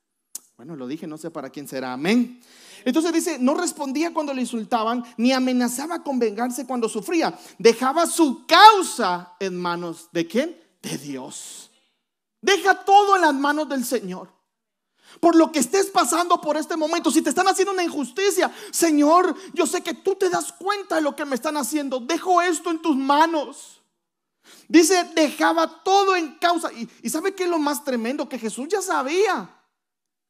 Bueno, 0.57 0.75
lo 0.75 0.87
dije, 0.87 1.07
no 1.07 1.19
sé 1.19 1.31
para 1.31 1.51
quién 1.51 1.69
será. 1.69 1.93
Amén. 1.93 2.41
Entonces 2.87 3.13
dice, 3.13 3.37
no 3.39 3.57
respondía 3.57 4.15
cuando 4.15 4.33
le 4.33 4.41
insultaban, 4.41 5.05
ni 5.19 5.33
amenazaba 5.33 6.03
con 6.03 6.19
vengarse 6.19 6.67
cuando 6.67 6.89
sufría. 6.89 7.39
Dejaba 7.59 8.07
su 8.07 8.47
causa 8.47 9.35
en 9.39 9.55
manos 9.55 10.09
de 10.13 10.27
quién? 10.27 10.57
De 10.81 10.97
Dios. 10.97 11.71
Deja 12.47 12.85
todo 12.85 13.17
en 13.17 13.23
las 13.23 13.35
manos 13.35 13.69
del 13.69 13.85
Señor. 13.85 14.33
por 15.19 15.35
lo 15.35 15.51
que 15.51 15.61
estés 15.61 15.87
pasando 15.87 16.41
por 16.41 16.59
este 16.59 16.77
momento, 16.77 17.11
si 17.11 17.23
te 17.23 17.31
están 17.31 17.49
haciendo 17.49 17.73
una 17.73 17.83
injusticia, 17.83 18.53
Señor, 18.71 19.35
yo 19.55 19.67
sé 19.67 19.83
que 19.83 19.95
tú 19.95 20.15
te 20.15 20.29
das 20.29 20.53
cuenta 20.53 20.97
de 20.97 21.01
lo 21.01 21.17
que 21.17 21.25
me 21.25 21.35
están 21.35 21.57
haciendo. 21.57 21.99
Dejo 22.01 22.43
esto 22.43 22.71
en 22.71 22.81
tus 22.81 22.95
manos. 22.95 23.81
Dice, 24.69 25.11
dejaba 25.15 25.83
todo 25.83 26.15
en 26.15 26.35
causa. 26.35 26.71
Y, 26.73 26.89
y 27.03 27.09
¿sabe 27.09 27.35
qué 27.35 27.45
es 27.45 27.49
lo 27.49 27.59
más 27.59 27.83
tremendo? 27.83 28.29
Que 28.29 28.39
Jesús 28.39 28.69
ya 28.69 28.83
sabía 28.83 29.51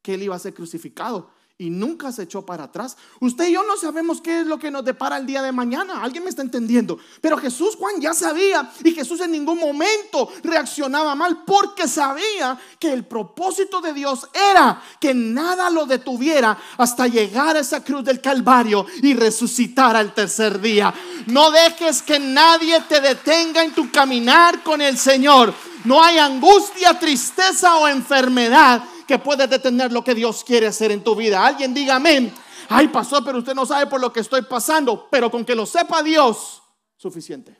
que 0.00 0.14
él 0.14 0.22
iba 0.22 0.36
a 0.36 0.38
ser 0.38 0.54
crucificado 0.54 1.30
y 1.58 1.70
nunca 1.70 2.12
se 2.12 2.24
echó 2.24 2.44
para 2.44 2.64
atrás. 2.64 2.98
Usted 3.18 3.48
y 3.48 3.52
yo 3.52 3.62
no 3.62 3.78
sabemos 3.78 4.20
qué 4.20 4.40
es 4.40 4.46
lo 4.46 4.58
que 4.58 4.70
nos 4.70 4.84
depara 4.84 5.16
el 5.16 5.24
día 5.24 5.40
de 5.40 5.52
mañana. 5.52 6.02
¿Alguien 6.02 6.24
me 6.24 6.28
está 6.30 6.42
entendiendo? 6.42 6.98
Pero 7.22 7.38
Jesús, 7.38 7.76
Juan, 7.76 7.98
ya 7.98 8.12
sabía 8.12 8.70
y 8.84 8.92
Jesús 8.92 9.20
en 9.22 9.30
ningún 9.30 9.58
momento 9.58 10.28
reaccionaba 10.42 11.14
mal 11.14 11.44
porque 11.46 11.88
sabía 11.88 12.58
que 12.78 12.92
el 12.92 13.06
propósito 13.06 13.80
de 13.80 13.94
Dios 13.94 14.28
era 14.52 14.82
que 15.00 15.14
nada 15.14 15.70
lo 15.70 15.86
detuviera 15.86 16.58
hasta 16.76 17.06
llegar 17.06 17.56
a 17.56 17.60
esa 17.60 17.82
cruz 17.82 18.04
del 18.04 18.20
Calvario 18.20 18.84
y 19.02 19.14
resucitar 19.14 19.96
al 19.96 20.12
tercer 20.12 20.60
día. 20.60 20.92
No 21.26 21.50
dejes 21.50 22.02
que 22.02 22.18
nadie 22.18 22.82
te 22.82 23.00
detenga 23.00 23.64
en 23.64 23.72
tu 23.72 23.90
caminar 23.90 24.62
con 24.62 24.82
el 24.82 24.98
Señor. 24.98 25.54
No 25.84 26.02
hay 26.02 26.18
angustia, 26.18 26.98
tristeza 26.98 27.76
o 27.76 27.88
enfermedad 27.88 28.82
que 29.06 29.18
puede 29.18 29.46
detener 29.46 29.92
lo 29.92 30.02
que 30.02 30.14
Dios 30.14 30.44
quiere 30.44 30.66
hacer 30.66 30.90
en 30.90 31.02
tu 31.02 31.14
vida. 31.14 31.46
Alguien 31.46 31.72
diga 31.72 31.96
amén. 31.96 32.34
Ay, 32.68 32.88
pasó, 32.88 33.24
pero 33.24 33.38
usted 33.38 33.54
no 33.54 33.64
sabe 33.64 33.86
por 33.86 34.00
lo 34.00 34.12
que 34.12 34.20
estoy 34.20 34.42
pasando, 34.42 35.08
pero 35.10 35.30
con 35.30 35.44
que 35.44 35.54
lo 35.54 35.66
sepa 35.66 36.02
Dios, 36.02 36.62
suficiente. 36.96 37.56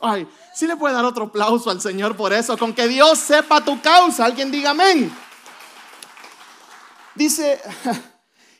Ay, 0.00 0.28
si 0.54 0.66
le 0.66 0.76
puede 0.76 0.94
dar 0.94 1.04
otro 1.04 1.24
aplauso 1.24 1.70
al 1.70 1.80
Señor 1.80 2.14
por 2.16 2.32
eso, 2.32 2.58
con 2.58 2.74
que 2.74 2.86
Dios 2.86 3.18
sepa 3.18 3.64
tu 3.64 3.80
causa. 3.80 4.26
Alguien 4.26 4.50
diga 4.50 4.70
amén. 4.70 5.10
Dice, 7.14 7.60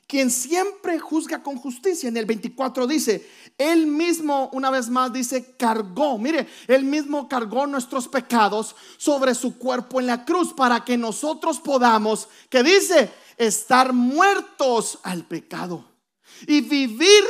quien 0.07 0.31
siempre 0.31 0.99
juzga 0.99 1.43
con 1.43 1.57
justicia. 1.57 2.09
En 2.09 2.17
el 2.17 2.27
24 2.27 2.87
dice, 2.87 3.29
él 3.59 3.87
mismo, 3.87 4.51
una 4.53 4.71
vez 4.71 4.89
más, 4.89 5.13
dice, 5.13 5.57
cargó, 5.57 6.19
mire, 6.19 6.47
él 6.67 6.85
mismo 6.85 7.29
cargó 7.29 7.67
nuestros 7.67 8.09
pecados 8.09 8.77
sobre 8.97 9.35
su 9.35 9.59
cuerpo 9.59 10.01
en 10.01 10.07
la 10.07 10.25
cruz 10.25 10.53
para 10.53 10.85
que 10.85 10.97
nosotros 10.97 11.61
podamos, 11.61 12.29
que 12.49 12.63
dice, 12.63 13.11
estar 13.37 13.93
muertos 13.93 14.99
al 15.03 15.25
pecado 15.25 15.85
y 16.47 16.61
vivir, 16.61 17.25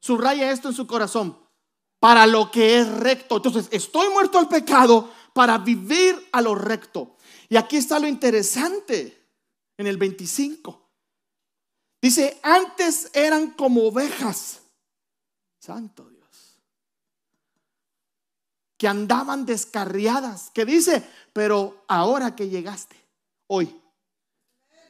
subraya 0.00 0.50
esto 0.50 0.68
en 0.68 0.74
su 0.74 0.86
corazón, 0.86 1.38
para 2.00 2.26
lo 2.26 2.50
que 2.50 2.78
es 2.78 2.88
recto. 2.88 3.36
Entonces, 3.36 3.68
estoy 3.70 4.08
muerto 4.10 4.38
al 4.38 4.48
pecado 4.48 5.12
para 5.32 5.58
vivir 5.58 6.28
a 6.32 6.42
lo 6.42 6.54
recto. 6.54 7.16
Y 7.48 7.56
aquí 7.56 7.76
está 7.76 7.98
lo 7.98 8.08
interesante 8.08 9.28
en 9.76 9.86
el 9.86 9.96
25. 9.96 10.81
Dice, 12.02 12.40
antes 12.42 13.08
eran 13.14 13.52
como 13.52 13.84
ovejas. 13.84 14.60
Santo 15.60 16.10
Dios. 16.10 16.58
Que 18.76 18.88
andaban 18.88 19.46
descarriadas. 19.46 20.50
Que 20.50 20.64
dice, 20.64 21.08
pero 21.32 21.84
ahora 21.86 22.34
que 22.34 22.48
llegaste, 22.48 22.96
hoy, 23.46 23.80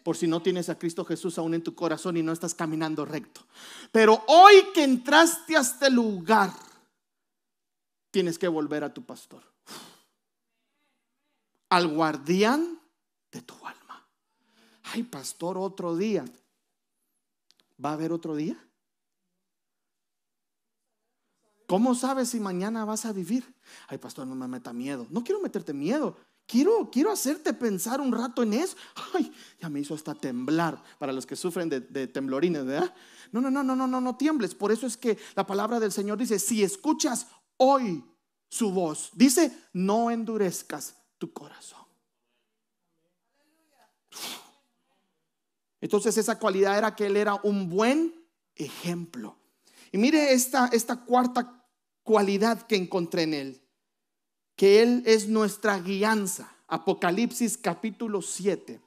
por 0.02 0.16
si 0.16 0.26
no 0.26 0.40
tienes 0.40 0.70
a 0.70 0.78
Cristo 0.78 1.04
Jesús 1.04 1.36
aún 1.36 1.52
en 1.52 1.62
tu 1.62 1.74
corazón 1.74 2.16
y 2.16 2.22
no 2.22 2.32
estás 2.32 2.54
caminando 2.54 3.04
recto. 3.04 3.42
Pero 3.92 4.24
hoy 4.28 4.54
que 4.72 4.82
entraste 4.82 5.54
a 5.54 5.60
este 5.60 5.90
lugar, 5.90 6.50
tienes 8.10 8.38
que 8.38 8.48
volver 8.48 8.84
a 8.84 8.94
tu 8.94 9.04
pastor. 9.04 9.42
Al 11.68 11.88
guardián 11.88 12.80
de 13.30 13.42
tu 13.42 13.54
alma. 13.66 14.08
Ay, 14.84 15.02
pastor, 15.02 15.58
otro 15.58 15.94
día. 15.94 16.24
¿Va 17.84 17.90
a 17.90 17.92
haber 17.94 18.12
otro 18.12 18.36
día? 18.36 18.56
¿Cómo 21.66 21.94
sabes 21.94 22.28
si 22.28 22.38
mañana 22.38 22.84
vas 22.84 23.06
a 23.06 23.12
vivir? 23.12 23.54
Ay, 23.88 23.98
pastor, 23.98 24.26
no 24.26 24.34
me 24.34 24.46
meta 24.46 24.72
miedo. 24.72 25.06
No 25.10 25.24
quiero 25.24 25.40
meterte 25.40 25.72
miedo. 25.72 26.16
Quiero, 26.46 26.90
quiero 26.90 27.10
hacerte 27.10 27.54
pensar 27.54 28.00
un 28.00 28.12
rato 28.12 28.42
en 28.42 28.52
eso. 28.52 28.76
Ay, 29.14 29.32
ya 29.58 29.68
me 29.70 29.80
hizo 29.80 29.94
hasta 29.94 30.14
temblar 30.14 30.82
para 30.98 31.12
los 31.12 31.24
que 31.24 31.34
sufren 31.34 31.68
de, 31.68 31.80
de 31.80 32.06
temblorines, 32.06 32.66
¿verdad? 32.66 32.94
No, 33.30 33.40
no, 33.40 33.50
no, 33.50 33.62
no, 33.62 33.74
no, 33.74 33.86
no, 33.86 34.00
no 34.00 34.16
tiembles. 34.16 34.54
Por 34.54 34.70
eso 34.70 34.86
es 34.86 34.96
que 34.96 35.16
la 35.34 35.46
palabra 35.46 35.80
del 35.80 35.92
Señor 35.92 36.18
dice, 36.18 36.38
si 36.38 36.62
escuchas 36.62 37.28
hoy 37.56 38.04
su 38.50 38.70
voz, 38.70 39.10
dice, 39.14 39.56
no 39.72 40.10
endurezcas 40.10 40.96
tu 41.16 41.32
corazón. 41.32 41.81
Entonces 45.82 46.16
esa 46.16 46.38
cualidad 46.38 46.78
era 46.78 46.94
que 46.94 47.06
él 47.06 47.16
era 47.16 47.34
un 47.42 47.68
buen 47.68 48.14
ejemplo. 48.54 49.36
Y 49.90 49.98
mire 49.98 50.32
esta, 50.32 50.70
esta 50.72 51.04
cuarta 51.04 51.66
cualidad 52.04 52.62
que 52.62 52.76
encontré 52.76 53.24
en 53.24 53.34
él, 53.34 53.62
que 54.56 54.80
él 54.80 55.02
es 55.04 55.28
nuestra 55.28 55.78
guianza. 55.80 56.50
Apocalipsis 56.68 57.58
capítulo 57.58 58.22
7, 58.22 58.80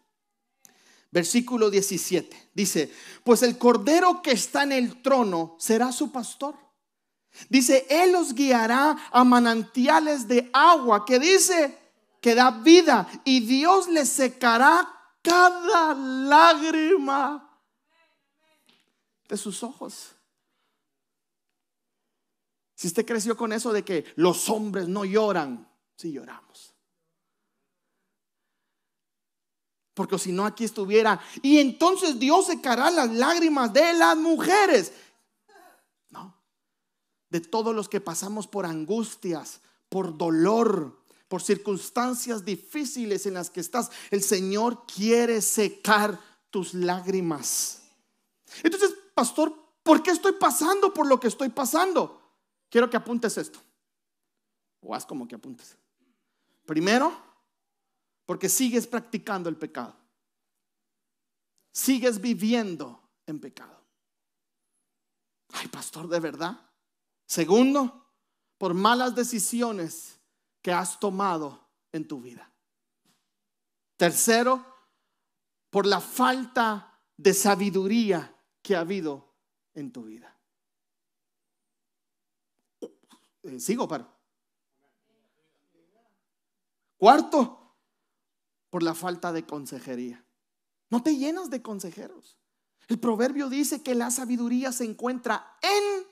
versículo 1.11 1.69
17. 1.69 2.49
Dice, 2.55 2.91
pues 3.23 3.43
el 3.43 3.57
cordero 3.57 4.21
que 4.23 4.31
está 4.31 4.63
en 4.63 4.71
el 4.71 5.03
trono 5.03 5.55
será 5.59 5.91
su 5.91 6.11
pastor. 6.11 6.55
Dice, 7.49 7.85
él 7.89 8.13
los 8.13 8.33
guiará 8.33 8.95
a 9.11 9.23
manantiales 9.25 10.27
de 10.29 10.49
agua, 10.53 11.05
que 11.05 11.19
dice 11.19 11.77
que 12.21 12.33
da 12.33 12.49
vida, 12.49 13.07
y 13.25 13.41
Dios 13.41 13.89
les 13.89 14.09
secará 14.09 14.94
cada 15.25 15.93
lágrima 15.95 17.59
de 19.27 19.37
sus 19.37 19.63
ojos. 19.63 20.11
Si 22.75 22.87
usted 22.87 23.05
creció 23.05 23.35
con 23.35 23.51
eso 23.51 23.73
de 23.73 23.83
que 23.83 24.05
los 24.15 24.49
hombres 24.49 24.87
no 24.87 25.05
lloran, 25.05 25.67
sí 25.95 26.11
lloramos. 26.11 26.73
Porque 29.93 30.19
si 30.19 30.33
no 30.33 30.45
aquí 30.45 30.65
estuviera, 30.65 31.21
y 31.41 31.59
entonces 31.59 32.19
Dios 32.19 32.47
secará 32.47 32.91
las 32.91 33.09
lágrimas 33.11 33.71
de 33.71 33.93
las 33.93 34.17
mujeres. 34.17 34.91
No, 36.09 36.37
de 37.29 37.39
todos 37.39 37.73
los 37.73 37.87
que 37.87 38.01
pasamos 38.01 38.45
por 38.45 38.65
angustias, 38.65 39.61
por 39.87 40.17
dolor, 40.17 41.04
por 41.27 41.41
circunstancias 41.41 42.45
difíciles 42.45 43.25
en 43.25 43.33
las 43.35 43.49
que 43.49 43.59
estás, 43.59 43.89
el 44.11 44.21
Señor 44.21 44.85
quiere 44.85 45.41
secar 45.41 46.19
tus 46.49 46.73
lágrimas. 46.73 47.81
Entonces, 48.63 48.93
pastor, 49.13 49.53
¿por 49.83 50.03
qué 50.03 50.11
estoy 50.11 50.33
pasando 50.33 50.93
por 50.93 51.07
lo 51.07 51.19
que 51.19 51.27
estoy 51.27 51.49
pasando? 51.49 52.21
Quiero 52.69 52.89
que 52.89 52.97
apuntes 52.97 53.37
esto. 53.37 53.59
O 54.81 54.93
haz 54.93 55.05
como 55.05 55.27
que 55.27 55.35
apuntes. 55.35 55.75
Primero, 56.65 57.15
porque 58.25 58.49
sigues 58.49 58.87
practicando 58.87 59.49
el 59.49 59.57
pecado. 59.57 59.95
Sigues 61.71 62.21
viviendo 62.21 63.01
en 63.25 63.39
pecado. 63.39 63.81
Ay, 65.53 65.67
pastor, 65.67 66.07
¿de 66.07 66.19
verdad? 66.19 66.59
Segundo, 67.25 68.05
por 68.57 68.73
malas 68.73 69.15
decisiones 69.15 70.14
que 70.65 70.73
has 70.73 70.99
tomado 70.99 71.63
en 71.91 72.07
tu 72.07 72.19
vida. 72.19 72.51
Tercero, 73.97 74.65
por 75.69 75.85
la 75.85 76.01
falta 76.01 76.99
de 77.15 77.35
sabiduría 77.35 78.35
que 78.63 78.75
ha 78.75 78.79
habido 78.79 79.31
en 79.75 79.91
tu 79.91 80.05
vida. 80.05 80.35
Eh, 83.43 83.59
sigo, 83.59 83.87
para. 83.87 84.11
Cuarto, 86.97 87.75
por 88.71 88.81
la 88.81 88.95
falta 88.95 89.31
de 89.31 89.45
consejería. 89.45 90.25
No 90.89 91.03
te 91.03 91.15
llenas 91.15 91.51
de 91.51 91.61
consejeros. 91.61 92.39
El 92.87 92.99
proverbio 92.99 93.49
dice 93.49 93.83
que 93.83 93.93
la 93.93 94.09
sabiduría 94.09 94.71
se 94.71 94.85
encuentra 94.85 95.59
en 95.61 96.07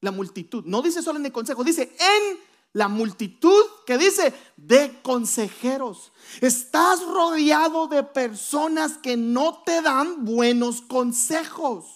la 0.00 0.12
multitud. 0.12 0.64
No 0.64 0.80
dice 0.80 1.02
solo 1.02 1.18
en 1.18 1.26
el 1.26 1.32
consejo, 1.32 1.64
dice 1.64 1.96
en 1.98 2.47
la 2.72 2.88
multitud 2.88 3.64
que 3.86 3.98
dice 3.98 4.34
de 4.56 5.00
consejeros. 5.02 6.12
Estás 6.40 7.02
rodeado 7.04 7.88
de 7.88 8.02
personas 8.02 8.98
que 8.98 9.16
no 9.16 9.62
te 9.64 9.82
dan 9.82 10.24
buenos 10.24 10.82
consejos. 10.82 11.86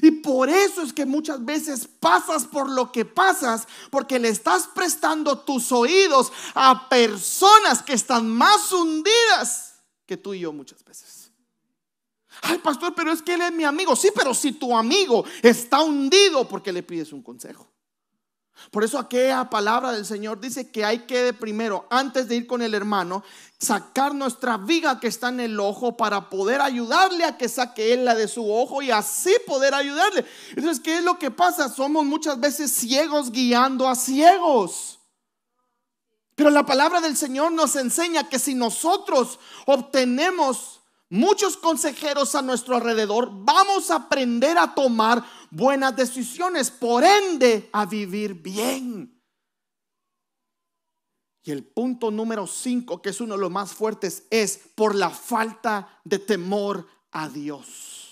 Y 0.00 0.10
por 0.10 0.48
eso 0.48 0.82
es 0.82 0.92
que 0.92 1.04
muchas 1.04 1.44
veces 1.44 1.86
pasas 1.86 2.46
por 2.46 2.70
lo 2.70 2.90
que 2.90 3.04
pasas, 3.04 3.68
porque 3.90 4.18
le 4.18 4.28
estás 4.28 4.66
prestando 4.66 5.38
tus 5.40 5.72
oídos 5.72 6.32
a 6.54 6.88
personas 6.88 7.82
que 7.82 7.92
están 7.92 8.30
más 8.30 8.72
hundidas 8.72 9.74
que 10.06 10.16
tú 10.16 10.32
y 10.34 10.40
yo 10.40 10.52
muchas 10.52 10.82
veces. 10.84 11.30
Ay, 12.42 12.58
pastor, 12.58 12.94
pero 12.94 13.12
es 13.12 13.22
que 13.22 13.34
él 13.34 13.42
es 13.42 13.52
mi 13.52 13.64
amigo. 13.64 13.94
Sí, 13.94 14.10
pero 14.14 14.34
si 14.34 14.52
tu 14.52 14.76
amigo 14.76 15.24
está 15.42 15.82
hundido, 15.82 16.48
porque 16.48 16.72
le 16.72 16.82
pides 16.82 17.12
un 17.12 17.22
consejo? 17.22 17.73
Por 18.70 18.84
eso 18.84 18.98
aquella 18.98 19.50
palabra 19.50 19.92
del 19.92 20.06
Señor 20.06 20.40
dice 20.40 20.70
que 20.70 20.84
hay 20.84 21.00
que 21.00 21.32
primero, 21.32 21.86
antes 21.90 22.28
de 22.28 22.36
ir 22.36 22.46
con 22.46 22.62
el 22.62 22.74
hermano, 22.74 23.22
sacar 23.58 24.14
nuestra 24.14 24.56
viga 24.56 25.00
que 25.00 25.08
está 25.08 25.28
en 25.28 25.40
el 25.40 25.58
ojo 25.58 25.96
para 25.96 26.28
poder 26.30 26.60
ayudarle 26.60 27.24
a 27.24 27.36
que 27.36 27.48
saque 27.48 27.92
él 27.92 28.04
la 28.04 28.14
de 28.14 28.28
su 28.28 28.52
ojo 28.52 28.82
y 28.82 28.90
así 28.90 29.34
poder 29.46 29.74
ayudarle. 29.74 30.24
Entonces, 30.50 30.80
¿qué 30.80 30.98
es 30.98 31.04
lo 31.04 31.18
que 31.18 31.30
pasa? 31.30 31.68
Somos 31.68 32.04
muchas 32.04 32.38
veces 32.38 32.70
ciegos 32.70 33.30
guiando 33.30 33.88
a 33.88 33.96
ciegos. 33.96 35.00
Pero 36.34 36.50
la 36.50 36.66
palabra 36.66 37.00
del 37.00 37.16
Señor 37.16 37.52
nos 37.52 37.76
enseña 37.76 38.28
que 38.28 38.38
si 38.38 38.54
nosotros 38.54 39.38
obtenemos 39.66 40.80
muchos 41.08 41.56
consejeros 41.56 42.34
a 42.34 42.42
nuestro 42.42 42.76
alrededor, 42.76 43.28
vamos 43.32 43.90
a 43.90 43.96
aprender 43.96 44.58
a 44.58 44.74
tomar 44.74 45.24
buenas 45.54 45.96
decisiones, 45.96 46.70
por 46.70 47.04
ende 47.04 47.68
a 47.72 47.86
vivir 47.86 48.34
bien. 48.34 49.22
Y 51.42 51.50
el 51.50 51.64
punto 51.64 52.10
número 52.10 52.46
5, 52.46 53.02
que 53.02 53.10
es 53.10 53.20
uno 53.20 53.34
de 53.34 53.40
los 53.40 53.50
más 53.50 53.72
fuertes, 53.72 54.24
es 54.30 54.58
por 54.74 54.94
la 54.94 55.10
falta 55.10 56.00
de 56.04 56.18
temor 56.18 56.86
a 57.12 57.28
Dios. 57.28 58.04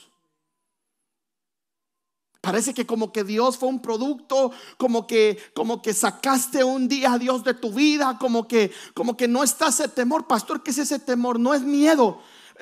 Parece 2.43 2.75
que 2.75 2.85
como 2.85 3.13
que 3.13 3.23
Dios 3.23 3.57
fue 3.57 3.69
un 3.69 3.81
producto, 3.81 4.51
como 4.77 5.07
que 5.07 5.39
como 5.55 5.81
que 5.81 5.95
sacaste 5.95 6.65
un 6.65 6.89
día 6.89 7.13
a 7.13 7.19
Dios 7.19 7.45
de 7.45 7.55
tu 7.55 7.73
vida, 7.73 8.19
como 8.19 8.49
que 8.49 8.73
como 8.95 9.17
que 9.17 9.29
no 9.29 9.45
está 9.45 9.69
ese 9.69 9.87
temor, 9.87 10.27
pastor, 10.27 10.63
¿qué 10.63 10.73
es 10.73 10.79
ese 10.79 10.99
temor? 10.99 11.39
No 11.39 11.55
es 11.55 11.63
miedo, 11.63 12.21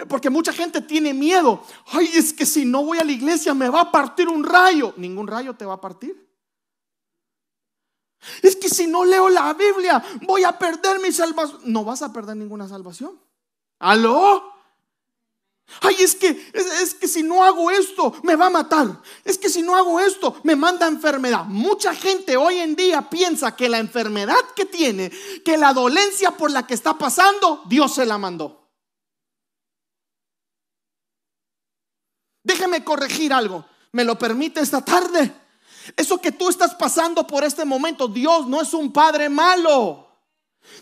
porque 0.09 0.31
mucha 0.31 0.53
gente 0.53 0.81
tiene 0.81 1.15
miedo. 1.15 1.63
Ay, 1.87 2.11
es 2.15 2.33
que 2.33 2.47
si 2.47 2.65
no 2.65 2.85
voy 2.85 2.99
a 2.99 3.05
la 3.05 3.13
iglesia 3.13 3.55
me 3.55 3.69
va 3.69 3.83
a 3.83 3.93
partir 3.93 4.29
un 4.29 4.45
rayo. 4.45 4.95
Ningún 4.97 5.27
rayo 5.27 5.55
te 5.55 5.65
va 5.65 5.75
a 5.75 5.81
partir. 5.81 6.29
Es 8.43 8.57
que 8.57 8.69
si 8.69 8.87
no 8.87 9.05
leo 9.05 9.29
la 9.29 9.53
Biblia 9.55 10.03
voy 10.23 10.45
a 10.45 10.59
perder 10.59 11.01
mi 11.01 11.13
salvación. 11.13 11.61
No 11.65 11.85
vas 11.85 12.03
a 12.03 12.13
perder 12.13 12.37
ninguna 12.37 12.69
salvación. 12.69 13.19
¿Aló? 13.79 14.51
Ay, 15.83 15.97
es 16.01 16.17
que, 16.17 16.51
es, 16.53 16.95
que 16.95 17.07
si 17.07 17.23
no 17.23 17.45
hago 17.45 17.71
esto, 17.71 18.13
me 18.25 18.35
va 18.35 18.47
a 18.47 18.51
matar. 18.51 19.01
Es 19.25 19.39
que 19.39 19.49
si 19.49 19.63
no 19.63 19.77
hago 19.77 20.01
esto, 20.01 20.37
me 20.43 20.57
manda 20.57 20.87
enfermedad. 20.87 21.45
Mucha 21.45 21.95
gente 21.95 22.37
hoy 22.37 22.59
en 22.59 22.75
día 22.75 23.09
piensa 23.09 23.55
que 23.55 23.69
la 23.69 23.79
enfermedad 23.79 24.41
que 24.57 24.65
tiene, 24.65 25.13
que 25.45 25.57
la 25.57 25.73
dolencia 25.73 26.33
por 26.33 26.51
la 26.51 26.67
que 26.67 26.75
está 26.75 26.99
pasando, 26.99 27.63
Dios 27.67 27.95
se 27.95 28.05
la 28.05 28.19
mandó. 28.19 28.60
Déjeme 32.61 32.85
corregir 32.85 33.33
algo. 33.33 33.65
¿Me 33.93 34.05
lo 34.05 34.19
permite 34.19 34.61
esta 34.61 34.85
tarde? 34.85 35.33
Eso 35.97 36.21
que 36.21 36.31
tú 36.31 36.51
estás 36.51 36.75
pasando 36.75 37.27
por 37.27 37.43
este 37.43 37.65
momento, 37.65 38.07
Dios 38.07 38.47
no 38.47 38.61
es 38.61 38.75
un 38.75 38.93
padre 38.93 39.31
malo. 39.31 40.07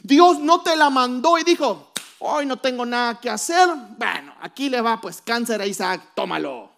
Dios 0.02 0.40
no 0.40 0.60
te 0.60 0.74
la 0.74 0.90
mandó 0.90 1.38
y 1.38 1.44
dijo, 1.44 1.92
Hoy 2.18 2.46
no 2.46 2.56
tengo 2.56 2.84
nada 2.84 3.20
que 3.20 3.30
hacer. 3.30 3.68
Bueno, 3.96 4.34
aquí 4.40 4.68
le 4.68 4.80
va 4.80 5.00
pues 5.00 5.22
cáncer 5.22 5.62
a 5.62 5.66
Isaac, 5.66 6.14
tómalo. 6.16 6.68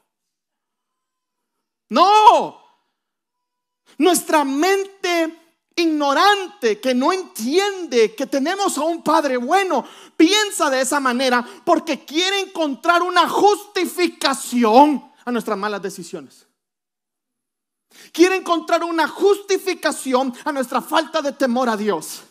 No. 1.88 2.62
Nuestra 3.96 4.44
mente 4.44 5.39
ignorante 5.80 6.80
que 6.80 6.94
no 6.94 7.12
entiende 7.12 8.14
que 8.14 8.26
tenemos 8.26 8.76
a 8.78 8.82
un 8.82 9.02
Padre 9.02 9.36
bueno, 9.36 9.84
piensa 10.16 10.70
de 10.70 10.80
esa 10.80 11.00
manera 11.00 11.46
porque 11.64 12.04
quiere 12.04 12.40
encontrar 12.40 13.02
una 13.02 13.28
justificación 13.28 15.12
a 15.24 15.32
nuestras 15.32 15.58
malas 15.58 15.82
decisiones. 15.82 16.46
Quiere 18.12 18.36
encontrar 18.36 18.84
una 18.84 19.08
justificación 19.08 20.32
a 20.44 20.52
nuestra 20.52 20.80
falta 20.80 21.20
de 21.20 21.32
temor 21.32 21.68
a 21.68 21.76
Dios 21.76 22.22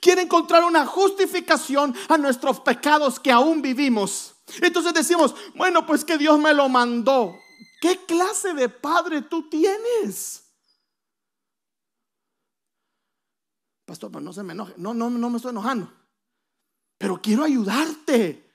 quiere 0.00 0.22
encontrar 0.22 0.64
una 0.64 0.86
justificación 0.86 1.94
a 2.08 2.18
nuestros 2.18 2.60
pecados 2.60 3.20
que 3.20 3.30
aún 3.30 3.62
vivimos. 3.62 4.34
Entonces 4.60 4.92
decimos, 4.94 5.34
bueno, 5.54 5.86
pues 5.86 6.04
que 6.04 6.18
Dios 6.18 6.38
me 6.38 6.54
lo 6.54 6.68
mandó. 6.68 7.36
¿Qué 7.80 7.98
clase 8.04 8.52
de 8.54 8.68
padre 8.68 9.22
tú 9.22 9.48
tienes? 9.48 10.39
Pastor, 13.90 14.22
no 14.22 14.32
se 14.32 14.44
me 14.44 14.52
enoje. 14.52 14.72
No, 14.76 14.94
no, 14.94 15.10
no 15.10 15.30
me 15.30 15.38
estoy 15.38 15.50
enojando. 15.50 15.92
Pero 16.96 17.20
quiero 17.20 17.42
ayudarte. 17.42 18.54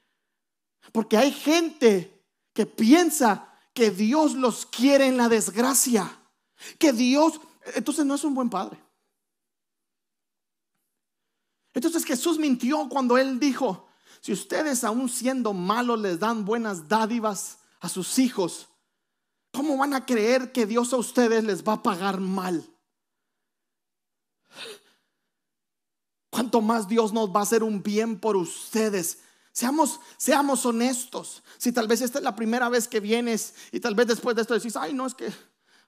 Porque 0.94 1.18
hay 1.18 1.30
gente 1.30 2.26
que 2.54 2.66
piensa 2.66 3.54
que 3.74 3.92
Dios 3.92 4.36
los 4.36 4.66
quiere 4.66 5.08
en 5.08 5.18
la 5.18 5.28
desgracia. 5.28 6.10
Que 6.80 6.94
Dios, 6.94 7.42
entonces 7.74 8.06
no 8.06 8.16
es 8.16 8.24
un 8.24 8.34
buen 8.34 8.50
padre. 8.50 8.82
Entonces 11.74 12.06
Jesús 12.06 12.40
mintió 12.40 12.88
cuando 12.88 13.18
él 13.18 13.38
dijo, 13.38 13.90
si 14.22 14.32
ustedes 14.32 14.86
aún 14.86 15.10
siendo 15.10 15.52
malos 15.52 16.00
les 16.00 16.18
dan 16.18 16.46
buenas 16.46 16.88
dádivas 16.88 17.60
a 17.82 17.90
sus 17.90 18.20
hijos, 18.20 18.70
¿cómo 19.52 19.76
van 19.76 19.96
a 19.96 20.06
creer 20.06 20.54
que 20.54 20.66
Dios 20.66 20.94
a 20.94 20.96
ustedes 20.96 21.44
les 21.44 21.62
va 21.62 21.74
a 21.74 21.84
pagar 21.84 22.22
mal? 22.22 22.66
¿Cuánto 26.36 26.60
más 26.60 26.90
Dios 26.90 27.14
nos 27.14 27.34
va 27.34 27.40
a 27.40 27.44
hacer 27.44 27.64
un 27.64 27.82
bien 27.82 28.20
por 28.20 28.36
ustedes? 28.36 29.20
Seamos, 29.54 30.02
seamos 30.18 30.66
honestos. 30.66 31.42
Si 31.58 31.72
tal 31.72 31.88
vez 31.88 32.02
esta 32.02 32.18
es 32.18 32.26
la 32.26 32.36
primera 32.36 32.68
vez 32.68 32.90
que 32.90 33.00
vienes 33.00 33.56
y 33.72 33.80
tal 33.80 33.96
vez 33.96 34.08
después 34.08 34.36
de 34.36 34.42
esto 34.42 34.54
decís, 34.54 34.76
ay, 34.76 34.94
no, 34.94 35.06
es 35.06 35.16
que, 35.16 35.32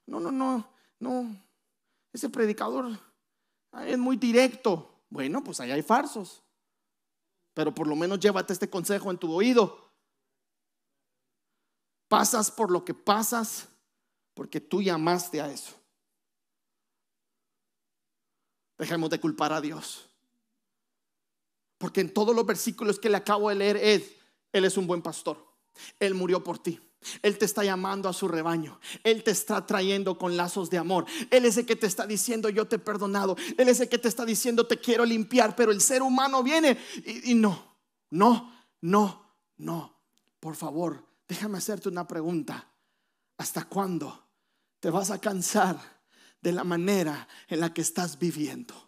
no, 0.05 0.21
no, 0.21 0.31
no, 0.31 0.71
no, 0.99 1.35
ese 2.13 2.29
predicador 2.29 2.97
es 3.87 3.97
muy 3.97 4.15
directo. 4.15 5.03
Bueno, 5.09 5.43
pues 5.43 5.59
ahí 5.59 5.69
hay 5.69 5.81
farsos. 5.81 6.41
Pero 7.53 7.75
por 7.75 7.85
lo 7.85 7.97
menos 7.97 8.17
llévate 8.17 8.53
este 8.53 8.69
consejo 8.69 9.11
en 9.11 9.17
tu 9.17 9.29
oído. 9.33 9.91
Pasas 12.07 12.49
por 12.49 12.71
lo 12.71 12.85
que 12.85 12.93
pasas 12.93 13.67
porque 14.33 14.61
tú 14.61 14.81
llamaste 14.81 15.41
a 15.41 15.51
eso. 15.51 15.73
Dejemos 18.77 19.09
de 19.09 19.19
culpar 19.19 19.51
a 19.51 19.59
Dios. 19.59 20.06
Porque 21.77 22.01
en 22.01 22.13
todos 22.13 22.35
los 22.35 22.45
versículos 22.45 22.99
que 22.99 23.09
le 23.09 23.17
acabo 23.17 23.49
de 23.49 23.55
leer 23.55 23.77
es, 23.77 24.15
Él 24.51 24.65
es 24.65 24.77
un 24.77 24.87
buen 24.87 25.01
pastor. 25.01 25.45
Él 25.99 26.13
murió 26.13 26.43
por 26.43 26.59
ti. 26.59 26.79
Él 27.21 27.37
te 27.37 27.45
está 27.45 27.63
llamando 27.63 28.09
a 28.09 28.13
su 28.13 28.27
rebaño. 28.27 28.79
Él 29.03 29.23
te 29.23 29.31
está 29.31 29.65
trayendo 29.65 30.17
con 30.17 30.35
lazos 30.35 30.69
de 30.69 30.77
amor. 30.77 31.05
Él 31.29 31.45
es 31.45 31.57
el 31.57 31.65
que 31.65 31.75
te 31.75 31.87
está 31.87 32.07
diciendo 32.07 32.49
yo 32.49 32.67
te 32.67 32.77
he 32.77 32.79
perdonado. 32.79 33.35
Él 33.57 33.69
es 33.69 33.79
el 33.79 33.89
que 33.89 33.97
te 33.97 34.07
está 34.07 34.25
diciendo 34.25 34.65
te 34.65 34.79
quiero 34.79 35.05
limpiar. 35.05 35.55
Pero 35.55 35.71
el 35.71 35.81
ser 35.81 36.01
humano 36.01 36.43
viene 36.43 36.77
y, 37.05 37.31
y 37.31 37.35
no, 37.35 37.77
no, 38.09 38.51
no, 38.81 39.35
no. 39.57 39.95
Por 40.39 40.55
favor, 40.55 41.05
déjame 41.27 41.59
hacerte 41.59 41.89
una 41.89 42.07
pregunta. 42.07 42.71
¿Hasta 43.37 43.65
cuándo 43.65 44.25
te 44.79 44.89
vas 44.89 45.11
a 45.11 45.21
cansar 45.21 45.77
de 46.41 46.51
la 46.51 46.63
manera 46.63 47.27
en 47.47 47.59
la 47.59 47.73
que 47.73 47.81
estás 47.81 48.17
viviendo? 48.17 48.86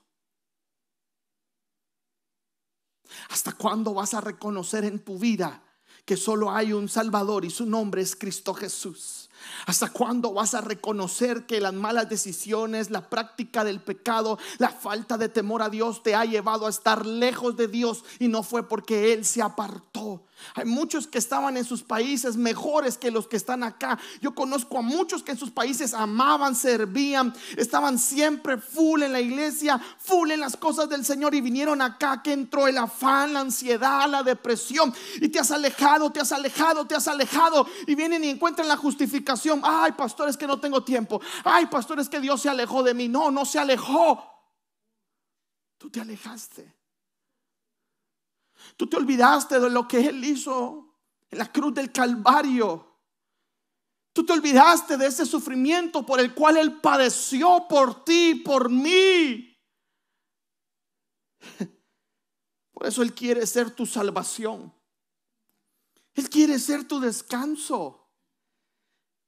¿Hasta 3.29 3.51
cuándo 3.53 3.93
vas 3.93 4.13
a 4.13 4.21
reconocer 4.21 4.85
en 4.85 4.99
tu 4.99 5.17
vida? 5.17 5.63
que 6.09 6.17
solo 6.17 6.49
hay 6.49 6.73
un 6.73 6.89
Salvador 6.89 7.45
y 7.45 7.51
su 7.51 7.67
nombre 7.67 8.01
es 8.01 8.15
Cristo 8.15 8.55
Jesús. 8.55 9.29
¿Hasta 9.67 9.91
cuándo 9.91 10.33
vas 10.33 10.55
a 10.55 10.61
reconocer 10.61 11.45
que 11.45 11.61
las 11.61 11.75
malas 11.75 12.09
decisiones, 12.09 12.89
la 12.89 13.11
práctica 13.11 13.63
del 13.63 13.79
pecado, 13.79 14.39
la 14.57 14.69
falta 14.69 15.19
de 15.19 15.29
temor 15.29 15.61
a 15.61 15.69
Dios 15.69 16.01
te 16.01 16.15
ha 16.15 16.25
llevado 16.25 16.65
a 16.65 16.71
estar 16.71 17.05
lejos 17.05 17.55
de 17.57 17.67
Dios 17.67 18.03
y 18.17 18.27
no 18.27 18.41
fue 18.41 18.67
porque 18.67 19.13
Él 19.13 19.23
se 19.23 19.43
apartó? 19.43 20.25
Hay 20.55 20.65
muchos 20.65 21.07
que 21.07 21.17
estaban 21.17 21.57
en 21.57 21.65
sus 21.65 21.83
países 21.83 22.35
mejores 22.37 22.97
que 22.97 23.11
los 23.11 23.27
que 23.27 23.37
están 23.37 23.63
acá. 23.63 23.99
Yo 24.21 24.33
conozco 24.33 24.77
a 24.77 24.81
muchos 24.81 25.23
que 25.23 25.31
en 25.31 25.37
sus 25.37 25.51
países 25.51 25.93
amaban, 25.93 26.55
servían, 26.55 27.33
estaban 27.57 27.99
siempre 27.99 28.57
full 28.57 29.03
en 29.03 29.13
la 29.13 29.21
iglesia, 29.21 29.79
full 29.99 30.31
en 30.31 30.39
las 30.39 30.57
cosas 30.57 30.89
del 30.89 31.05
Señor 31.05 31.35
y 31.35 31.41
vinieron 31.41 31.81
acá 31.81 32.21
que 32.23 32.33
entró 32.33 32.67
el 32.67 32.77
afán, 32.77 33.33
la 33.33 33.41
ansiedad, 33.41 34.09
la 34.09 34.23
depresión 34.23 34.93
y 35.21 35.29
te 35.29 35.39
has 35.39 35.51
alejado, 35.51 36.11
te 36.11 36.19
has 36.19 36.31
alejado, 36.31 36.85
te 36.85 36.95
has 36.95 37.07
alejado 37.07 37.67
y 37.87 37.95
vienen 37.95 38.23
y 38.23 38.29
encuentran 38.29 38.67
la 38.67 38.77
justificación 38.77 39.29
Ay, 39.63 39.91
pastor, 39.93 40.29
es 40.29 40.37
que 40.37 40.47
no 40.47 40.59
tengo 40.59 40.83
tiempo. 40.83 41.21
Ay, 41.43 41.65
pastor, 41.67 41.99
es 41.99 42.09
que 42.09 42.19
Dios 42.19 42.41
se 42.41 42.49
alejó 42.49 42.83
de 42.83 42.93
mí. 42.93 43.07
No, 43.07 43.31
no 43.31 43.45
se 43.45 43.59
alejó. 43.59 44.23
Tú 45.77 45.89
te 45.89 46.01
alejaste. 46.01 46.78
Tú 48.79 48.87
te 48.87 48.95
olvidaste 48.95 49.59
de 49.59 49.69
lo 49.69 49.85
que 49.85 49.99
Él 50.07 50.23
hizo 50.23 50.95
en 51.29 51.37
la 51.37 51.51
cruz 51.51 51.73
del 51.73 51.91
Calvario. 51.91 52.95
Tú 54.13 54.25
te 54.25 54.31
olvidaste 54.31 54.95
de 54.95 55.07
ese 55.07 55.25
sufrimiento 55.25 56.05
por 56.05 56.21
el 56.21 56.33
cual 56.33 56.55
Él 56.55 56.79
padeció 56.79 57.65
por 57.67 58.05
ti, 58.05 58.35
por 58.35 58.69
mí. 58.69 59.53
Por 62.71 62.87
eso 62.87 63.01
Él 63.01 63.13
quiere 63.13 63.45
ser 63.45 63.71
tu 63.71 63.85
salvación. 63.85 64.73
Él 66.13 66.29
quiere 66.29 66.57
ser 66.57 66.87
tu 66.87 67.01
descanso. 67.01 68.09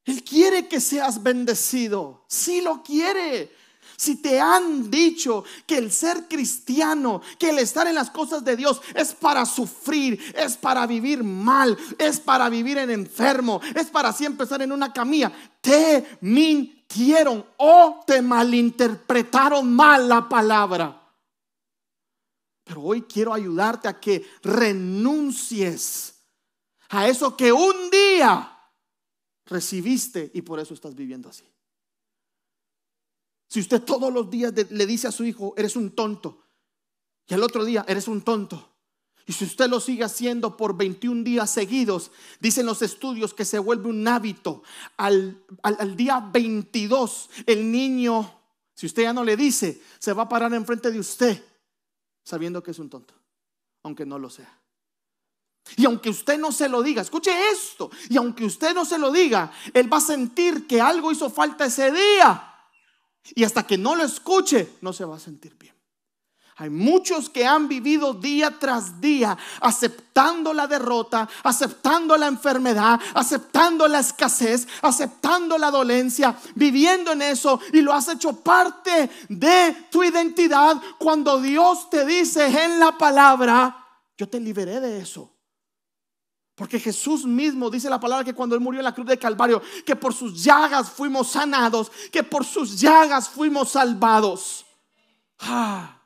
Él 0.05 0.23
quiere 0.23 0.69
que 0.69 0.79
seas 0.79 1.21
bendecido. 1.21 2.23
Sí 2.29 2.61
lo 2.61 2.81
quiere. 2.83 3.53
Si 4.01 4.15
te 4.15 4.39
han 4.39 4.89
dicho 4.89 5.43
que 5.67 5.77
el 5.77 5.91
ser 5.91 6.27
cristiano, 6.27 7.21
que 7.37 7.51
el 7.51 7.59
estar 7.59 7.85
en 7.85 7.93
las 7.93 8.09
cosas 8.09 8.43
de 8.43 8.55
Dios 8.55 8.81
es 8.95 9.13
para 9.13 9.45
sufrir, 9.45 10.19
es 10.35 10.57
para 10.57 10.87
vivir 10.87 11.23
mal, 11.23 11.77
es 11.99 12.19
para 12.19 12.49
vivir 12.49 12.79
en 12.79 12.89
enfermo, 12.89 13.61
es 13.75 13.91
para 13.91 14.11
siempre 14.11 14.45
estar 14.45 14.59
en 14.59 14.71
una 14.71 14.91
camilla, 14.91 15.31
te 15.61 16.17
mintieron 16.21 17.45
o 17.57 18.03
te 18.07 18.23
malinterpretaron 18.23 19.71
mal 19.71 20.09
la 20.09 20.27
palabra. 20.27 20.99
Pero 22.63 22.81
hoy 22.81 23.03
quiero 23.03 23.35
ayudarte 23.35 23.87
a 23.87 23.99
que 23.99 24.25
renuncies 24.41 26.15
a 26.89 27.07
eso 27.07 27.37
que 27.37 27.51
un 27.51 27.91
día 27.91 28.51
recibiste 29.45 30.31
y 30.33 30.41
por 30.41 30.59
eso 30.59 30.73
estás 30.73 30.95
viviendo 30.95 31.29
así. 31.29 31.45
Si 33.51 33.59
usted 33.59 33.81
todos 33.81 34.13
los 34.13 34.29
días 34.29 34.53
le 34.69 34.85
dice 34.85 35.09
a 35.09 35.11
su 35.11 35.25
hijo, 35.25 35.53
eres 35.57 35.75
un 35.75 35.91
tonto, 35.91 36.41
y 37.27 37.33
al 37.33 37.43
otro 37.43 37.65
día, 37.65 37.83
eres 37.85 38.07
un 38.07 38.21
tonto, 38.21 38.71
y 39.25 39.33
si 39.33 39.43
usted 39.43 39.69
lo 39.69 39.81
sigue 39.81 40.05
haciendo 40.05 40.55
por 40.55 40.77
21 40.77 41.25
días 41.25 41.49
seguidos, 41.49 42.11
dicen 42.39 42.65
los 42.65 42.81
estudios 42.81 43.33
que 43.33 43.43
se 43.43 43.59
vuelve 43.59 43.89
un 43.89 44.07
hábito, 44.07 44.63
al, 44.95 45.43
al, 45.63 45.97
día 45.97 46.21
22 46.31 47.29
el 47.45 47.69
niño, 47.69 48.39
si 48.73 48.85
usted 48.85 49.03
ya 49.03 49.11
no 49.11 49.25
le 49.25 49.35
dice, 49.35 49.81
se 49.99 50.13
va 50.13 50.23
a 50.23 50.29
parar 50.29 50.53
enfrente 50.53 50.89
de 50.89 50.99
usted 50.99 51.43
sabiendo 52.23 52.63
que 52.63 52.71
es 52.71 52.79
un 52.79 52.89
tonto, 52.89 53.13
aunque 53.83 54.05
no 54.05 54.17
lo 54.17 54.29
sea. 54.29 54.57
Y 55.75 55.83
aunque 55.83 56.09
usted 56.09 56.39
no 56.39 56.53
se 56.53 56.69
lo 56.69 56.81
diga, 56.81 57.01
escuche 57.01 57.33
esto, 57.51 57.91
y 58.09 58.15
aunque 58.15 58.45
usted 58.45 58.73
no 58.73 58.85
se 58.85 58.97
lo 58.97 59.11
diga, 59.11 59.51
él 59.73 59.91
va 59.91 59.97
a 59.97 60.01
sentir 60.01 60.67
que 60.67 60.79
algo 60.79 61.11
hizo 61.11 61.29
falta 61.29 61.65
ese 61.65 61.91
día. 61.91 62.47
Y 63.36 63.43
hasta 63.43 63.65
que 63.65 63.77
no 63.77 63.95
lo 63.95 64.03
escuche, 64.03 64.77
no 64.81 64.93
se 64.93 65.05
va 65.05 65.15
a 65.15 65.19
sentir 65.19 65.55
bien. 65.57 65.75
Hay 66.57 66.69
muchos 66.69 67.27
que 67.27 67.43
han 67.43 67.67
vivido 67.67 68.13
día 68.13 68.60
tras 68.60 69.01
día 69.01 69.36
aceptando 69.62 70.53
la 70.53 70.67
derrota, 70.67 71.27
aceptando 71.41 72.15
la 72.17 72.27
enfermedad, 72.27 72.99
aceptando 73.15 73.88
la 73.88 73.99
escasez, 73.99 74.67
aceptando 74.84 75.57
la 75.57 75.71
dolencia, 75.71 76.38
viviendo 76.53 77.13
en 77.13 77.23
eso 77.23 77.60
y 77.73 77.81
lo 77.81 77.93
has 77.93 78.10
hecho 78.10 78.34
parte 78.34 79.10
de 79.27 79.88
tu 79.89 80.03
identidad 80.03 80.79
cuando 80.99 81.41
Dios 81.41 81.89
te 81.89 82.05
dice 82.05 82.45
en 82.45 82.79
la 82.79 82.95
palabra, 82.95 83.88
yo 84.15 84.29
te 84.29 84.39
liberé 84.39 84.79
de 84.79 84.99
eso. 84.99 85.34
Porque 86.55 86.79
Jesús 86.79 87.25
mismo 87.25 87.69
dice 87.69 87.89
la 87.89 87.99
palabra 87.99 88.25
que 88.25 88.33
cuando 88.33 88.55
Él 88.55 88.61
murió 88.61 88.79
en 88.79 88.85
la 88.85 88.93
cruz 88.93 89.07
de 89.07 89.17
Calvario, 89.17 89.61
que 89.85 89.95
por 89.95 90.13
sus 90.13 90.43
llagas 90.43 90.89
fuimos 90.89 91.31
sanados, 91.31 91.91
que 92.11 92.23
por 92.23 92.45
sus 92.45 92.79
llagas 92.79 93.29
fuimos 93.29 93.71
salvados. 93.71 94.65
Ah. 95.39 96.01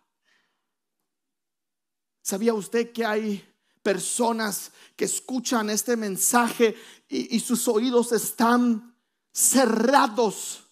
¿Sabía 2.21 2.53
usted 2.53 2.91
que 2.91 3.05
hay 3.05 3.43
personas 3.83 4.71
que 4.95 5.05
escuchan 5.05 5.69
este 5.69 5.95
mensaje 5.95 6.75
y 7.07 7.39
sus 7.39 7.67
oídos 7.67 8.11
están 8.11 8.95
cerrados? 9.31 10.64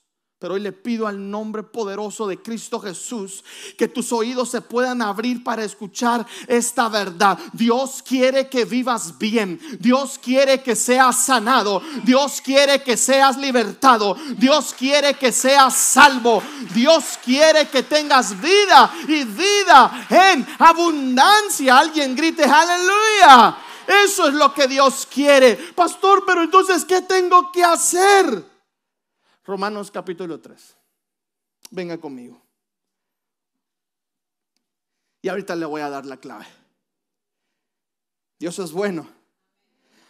Pero 0.43 0.55
hoy 0.55 0.59
le 0.59 0.73
pido 0.73 1.07
al 1.07 1.31
nombre 1.31 1.63
poderoso 1.63 2.27
de 2.27 2.41
Cristo 2.41 2.77
Jesús 2.77 3.45
que 3.77 3.87
tus 3.87 4.11
oídos 4.11 4.49
se 4.49 4.59
puedan 4.59 5.01
abrir 5.01 5.41
para 5.41 5.63
escuchar 5.63 6.27
esta 6.49 6.89
verdad. 6.89 7.39
Dios 7.53 8.03
quiere 8.05 8.49
que 8.49 8.65
vivas 8.65 9.17
bien. 9.17 9.57
Dios 9.79 10.19
quiere 10.21 10.61
que 10.61 10.75
seas 10.75 11.23
sanado. 11.23 11.81
Dios 12.03 12.41
quiere 12.41 12.83
que 12.83 12.97
seas 12.97 13.37
libertado. 13.37 14.17
Dios 14.37 14.75
quiere 14.77 15.13
que 15.13 15.31
seas 15.31 15.77
salvo. 15.77 16.43
Dios 16.73 17.17
quiere 17.23 17.69
que 17.69 17.83
tengas 17.83 18.37
vida 18.41 18.93
y 19.07 19.23
vida 19.23 20.07
en 20.09 20.45
abundancia. 20.59 21.79
Alguien 21.79 22.17
grite 22.17 22.43
aleluya. 22.43 23.55
Eso 23.87 24.27
es 24.27 24.33
lo 24.33 24.53
que 24.53 24.67
Dios 24.67 25.07
quiere. 25.09 25.55
Pastor, 25.55 26.25
pero 26.27 26.43
entonces, 26.43 26.83
¿qué 26.83 27.01
tengo 27.01 27.49
que 27.49 27.63
hacer? 27.63 28.52
Romanos 29.43 29.91
capítulo 29.91 30.39
3. 30.39 30.77
Venga 31.71 31.97
conmigo. 31.97 32.41
Y 35.21 35.29
ahorita 35.29 35.55
le 35.55 35.65
voy 35.65 35.81
a 35.81 35.89
dar 35.89 36.05
la 36.05 36.17
clave. 36.17 36.45
Dios 38.39 38.59
es 38.59 38.71
bueno. 38.71 39.07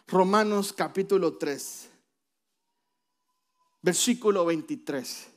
Romanos 0.07 0.73
capítulo 0.73 1.37
3, 1.37 1.89
versículo 3.81 4.45
23. 4.45 5.27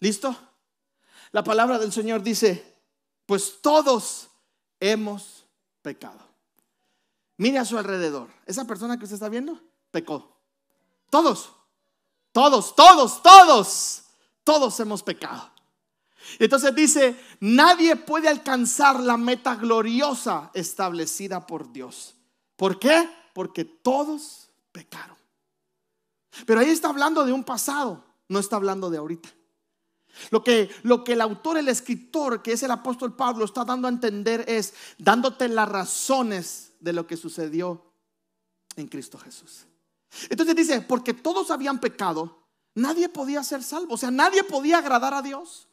¿Listo? 0.00 0.36
La 1.32 1.44
palabra 1.44 1.78
del 1.78 1.92
Señor 1.92 2.22
dice, 2.22 2.74
pues 3.26 3.60
todos 3.62 4.28
hemos 4.80 5.46
pecado. 5.82 6.20
Mire 7.36 7.58
a 7.58 7.64
su 7.64 7.78
alrededor. 7.78 8.28
Esa 8.46 8.66
persona 8.66 8.98
que 8.98 9.04
usted 9.04 9.14
está 9.14 9.28
viendo, 9.28 9.60
pecó. 9.94 10.36
Todos, 11.08 11.52
todos, 12.32 12.74
todos, 12.74 13.22
todos, 13.22 14.02
todos 14.42 14.80
hemos 14.80 15.04
pecado. 15.04 15.52
Entonces 16.40 16.74
dice, 16.74 17.16
nadie 17.38 17.94
puede 17.94 18.28
alcanzar 18.28 18.98
la 18.98 19.16
meta 19.16 19.54
gloriosa 19.54 20.50
establecida 20.52 21.46
por 21.46 21.70
Dios. 21.72 22.16
¿Por 22.56 22.80
qué? 22.80 23.08
Porque 23.32 23.64
todos 23.64 24.50
pecaron. 24.72 25.16
Pero 26.44 26.58
ahí 26.58 26.70
está 26.70 26.88
hablando 26.88 27.24
de 27.24 27.32
un 27.32 27.44
pasado, 27.44 28.04
no 28.28 28.40
está 28.40 28.56
hablando 28.56 28.90
de 28.90 28.98
ahorita. 28.98 29.28
Lo 30.30 30.42
que, 30.42 30.70
lo 30.82 31.04
que 31.04 31.12
el 31.12 31.20
autor, 31.20 31.56
el 31.56 31.68
escritor, 31.68 32.42
que 32.42 32.52
es 32.52 32.64
el 32.64 32.72
apóstol 32.72 33.14
Pablo, 33.14 33.44
está 33.44 33.64
dando 33.64 33.86
a 33.86 33.92
entender 33.92 34.44
es 34.48 34.74
dándote 34.98 35.48
las 35.48 35.68
razones 35.68 36.72
de 36.80 36.92
lo 36.92 37.06
que 37.06 37.16
sucedió 37.16 37.92
en 38.74 38.88
Cristo 38.88 39.18
Jesús. 39.18 39.66
Entonces 40.28 40.54
dice, 40.54 40.80
porque 40.80 41.14
todos 41.14 41.50
habían 41.50 41.80
pecado, 41.80 42.44
nadie 42.74 43.08
podía 43.08 43.42
ser 43.42 43.62
salvo, 43.62 43.94
o 43.94 43.98
sea, 43.98 44.10
nadie 44.10 44.44
podía 44.44 44.78
agradar 44.78 45.14
a 45.14 45.22
Dios. 45.22 45.68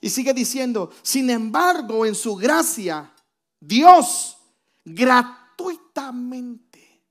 Y 0.00 0.10
sigue 0.10 0.34
diciendo, 0.34 0.90
sin 1.02 1.30
embargo, 1.30 2.06
en 2.06 2.14
su 2.14 2.36
gracia, 2.36 3.12
Dios 3.60 4.36
gratuitamente. 4.84 7.02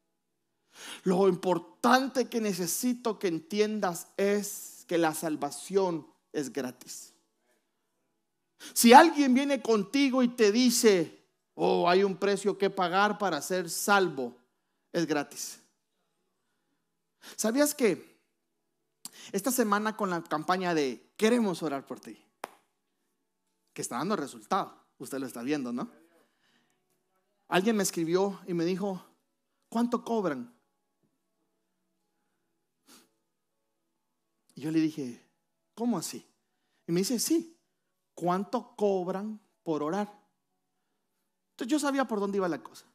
Lo 1.04 1.28
importante 1.28 2.30
que 2.30 2.42
necesito 2.42 3.20
que 3.20 3.28
entiendas 3.28 4.08
es 4.18 4.86
que 4.88 4.98
la 4.98 5.14
salvación 5.14 6.08
es 6.32 6.52
gratis. 6.52 7.14
Si 8.74 8.94
alguien 8.94 9.34
viene 9.34 9.62
contigo 9.62 10.24
y 10.24 10.30
te 10.30 10.52
dice, 10.52 11.24
oh, 11.54 11.90
hay 11.90 12.04
un 12.04 12.16
precio 12.16 12.58
que 12.58 12.70
pagar 12.70 13.18
para 13.18 13.42
ser 13.42 13.70
salvo, 13.70 14.36
es 14.96 15.06
gratis. 15.06 15.60
¿Sabías 17.36 17.76
que 17.76 18.18
esta 19.34 19.52
semana 19.52 19.98
con 19.98 20.10
la 20.10 20.24
campaña 20.24 20.74
de 20.74 21.12
queremos 21.18 21.62
orar 21.64 21.86
por 21.86 22.00
ti, 22.00 22.18
que 23.74 23.82
está 23.82 23.98
dando 23.98 24.16
resultado, 24.16 24.74
usted 24.98 25.20
lo 25.20 25.28
está 25.28 25.42
viendo, 25.42 25.74
¿no? 25.74 25.92
Alguien 27.50 27.76
me 27.76 27.84
escribió 27.84 28.40
y 28.48 28.54
me 28.54 28.64
dijo, 28.64 29.06
¿cuánto 29.68 30.06
cobran? 30.06 30.56
Y 34.54 34.62
yo 34.62 34.72
le 34.72 34.80
dije, 34.80 35.22
¿cómo 35.74 35.98
así? 35.98 36.26
Y 36.88 36.94
me 36.94 37.02
dice, 37.02 37.20
sí, 37.20 37.60
¿cuánto 38.14 38.78
cobran 38.78 39.42
por 39.62 39.84
orar? 39.84 40.08
Entonces 41.52 41.70
yo 41.70 41.80
sabía 41.80 42.06
por 42.06 42.22
dónde 42.22 42.38
iba 42.38 42.48
la 42.48 42.64
cosa. 42.64 42.86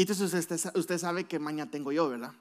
Y 0.00 0.04
entonces 0.04 0.32
usted, 0.74 0.96
sabe 0.96 1.24
que 1.24 1.38
mañana 1.38 1.70
tengo 1.70 1.92
yo, 1.92 2.08
¿verdad? 2.08 2.32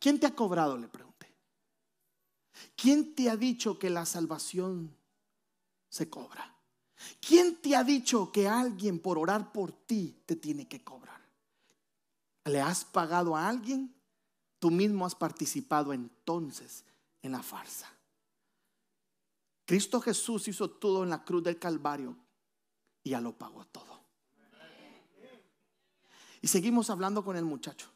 ¿Quién 0.00 0.18
te 0.18 0.26
ha 0.26 0.34
cobrado? 0.34 0.76
Le 0.76 0.88
pregunté. 0.88 1.32
¿Quién 2.74 3.14
te 3.14 3.30
ha 3.30 3.36
dicho 3.36 3.78
que 3.78 3.90
la 3.90 4.06
salvación 4.06 4.92
se 5.88 6.10
cobra? 6.10 6.52
¿Quién 7.20 7.62
te 7.62 7.76
ha 7.76 7.84
dicho 7.84 8.32
que 8.32 8.48
alguien 8.48 8.98
por 8.98 9.18
orar 9.18 9.52
por 9.52 9.70
ti 9.70 10.20
te 10.26 10.34
tiene 10.34 10.66
que 10.66 10.82
cobrar? 10.82 11.24
¿Le 12.44 12.60
has 12.60 12.84
pagado 12.84 13.36
a 13.36 13.48
alguien? 13.48 13.94
Tú 14.58 14.72
mismo 14.72 15.06
has 15.06 15.14
participado 15.14 15.92
entonces 15.92 16.84
en 17.22 17.30
la 17.30 17.44
farsa. 17.44 17.88
Cristo 19.64 20.00
Jesús 20.00 20.48
hizo 20.48 20.68
todo 20.68 21.04
en 21.04 21.10
la 21.10 21.22
cruz 21.22 21.44
del 21.44 21.60
Calvario 21.60 22.16
y 23.02 23.10
ya 23.10 23.20
lo 23.20 23.36
pagó 23.36 23.64
todo. 23.66 24.00
Y 26.40 26.48
seguimos 26.48 26.90
hablando 26.90 27.24
con 27.24 27.36
el 27.36 27.44
muchacho. 27.44 27.88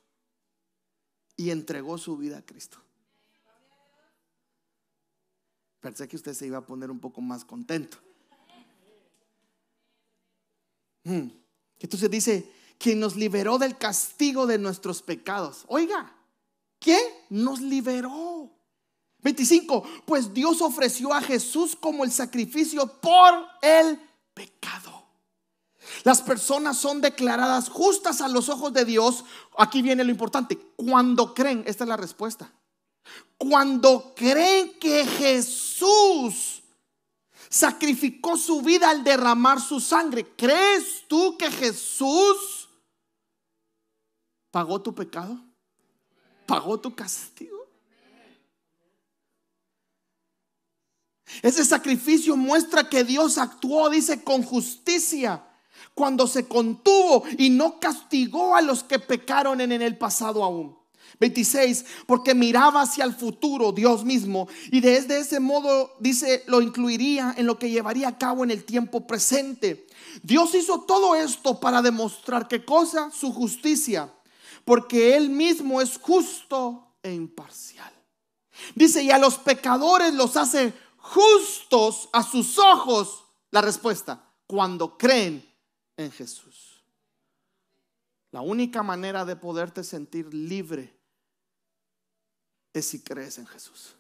Y 1.37 1.51
entregó 1.51 1.97
su 1.99 2.17
vida 2.17 2.39
a 2.39 2.43
Cristo. 2.43 2.79
Pensé 5.81 6.07
que 6.07 6.17
usted 6.17 6.35
se 6.35 6.47
iba 6.47 6.59
a 6.59 6.67
poner 6.67 6.91
un 6.91 7.01
poco 7.01 7.21
más 7.21 7.45
contento. 7.45 7.99
Hmm. 11.05 11.29
Entonces 11.81 12.11
dice 12.11 12.53
quien 12.79 13.01
nos 13.01 13.17
liberó 13.17 13.59
del 13.59 13.77
castigo 13.79 14.47
de 14.47 14.59
nuestros 14.59 15.03
pecados. 15.03 15.65
Oiga, 15.69 16.13
¿quién 16.79 17.01
nos 17.31 17.61
liberó? 17.61 18.51
25, 19.23 19.85
pues 20.05 20.35
Dios 20.35 20.61
ofreció 20.61 21.13
a 21.13 21.21
Jesús 21.21 21.77
como 21.77 22.05
el 22.05 22.11
sacrificio 22.11 23.01
por 23.01 23.47
el 23.63 24.01
pecado. 24.35 25.07
Las 26.05 26.23
personas 26.23 26.79
son 26.79 27.01
declaradas 27.01 27.69
justas 27.69 28.21
a 28.21 28.29
los 28.29 28.49
ojos 28.49 28.73
de 28.73 28.85
Dios. 28.85 29.25
Aquí 29.59 29.83
viene 29.83 30.05
lo 30.05 30.11
importante. 30.11 30.59
Cuando 30.77 31.35
creen, 31.35 31.65
esta 31.67 31.85
es 31.85 31.89
la 31.89 31.97
respuesta. 31.97 32.53
Cuando 33.37 34.13
creen 34.15 34.79
que 34.79 35.05
Jesús 35.05 36.63
sacrificó 37.49 38.37
su 38.37 38.63
vida 38.63 38.91
al 38.91 39.05
derramar 39.05 39.61
su 39.61 39.81
sangre, 39.81 40.35
¿crees 40.37 41.05
tú 41.09 41.37
que 41.37 41.51
Jesús 41.51 42.69
pagó 44.51 44.81
tu 44.81 44.95
pecado? 44.95 45.39
¿Pagó 46.47 46.79
tu 46.79 46.95
castigo? 46.95 47.62
Ese 51.41 51.65
sacrificio 51.65 52.37
muestra 52.37 52.89
que 52.89 53.05
Dios 53.05 53.39
actuó, 53.39 53.89
dice, 53.89 54.23
con 54.23 54.43
justicia 54.43 55.43
cuando 55.95 56.27
se 56.27 56.47
contuvo 56.47 57.25
y 57.39 57.51
no 57.51 57.79
castigó 57.79 58.57
a 58.57 58.63
los 58.63 58.83
que 58.83 58.99
pecaron 58.99 59.61
en 59.61 59.73
el 59.73 59.97
pasado 59.99 60.45
aún. 60.45 60.77
26, 61.21 61.85
porque 62.07 62.35
miraba 62.35 62.83
hacia 62.83 63.05
el 63.05 63.15
futuro 63.15 63.71
Dios 63.71 64.05
mismo 64.05 64.49
y 64.71 64.81
desde 64.81 65.21
ese 65.21 65.39
modo, 65.39 65.95
dice, 66.01 66.43
lo 66.47 66.61
incluiría 66.61 67.35
en 67.37 67.47
lo 67.47 67.59
que 67.59 67.71
llevaría 67.71 68.09
a 68.09 68.19
cabo 68.19 68.43
en 68.43 68.51
el 68.51 68.65
tiempo 68.65 69.07
presente. 69.07 69.87
Dios 70.23 70.55
hizo 70.55 70.81
todo 70.81 71.15
esto 71.15 71.61
para 71.61 71.81
demostrar 71.81 72.49
qué 72.49 72.65
cosa, 72.65 73.11
su 73.13 73.33
justicia, 73.33 74.13
porque 74.65 75.17
Él 75.17 75.31
mismo 75.31 75.81
es 75.81 75.99
justo 75.99 76.89
e 77.03 77.13
imparcial. 77.13 77.93
Dice, 78.75 79.03
y 79.03 79.11
a 79.11 79.19
los 79.19 79.39
pecadores 79.39 80.15
los 80.15 80.37
hace 80.37 80.73
justos 81.03 82.09
a 82.13 82.23
sus 82.23 82.59
ojos. 82.59 83.25
La 83.51 83.61
respuesta, 83.61 84.33
cuando 84.47 84.97
creen 84.97 85.47
en 85.97 86.11
Jesús. 86.11 86.83
La 88.31 88.41
única 88.41 88.83
manera 88.83 89.25
de 89.27 89.37
poderte 89.37 89.85
sentir 89.85 90.33
libre 90.33 90.99
es 92.73 92.87
si 92.87 93.03
crees 93.03 93.37
en 93.37 93.47
Jesús. 93.47 93.95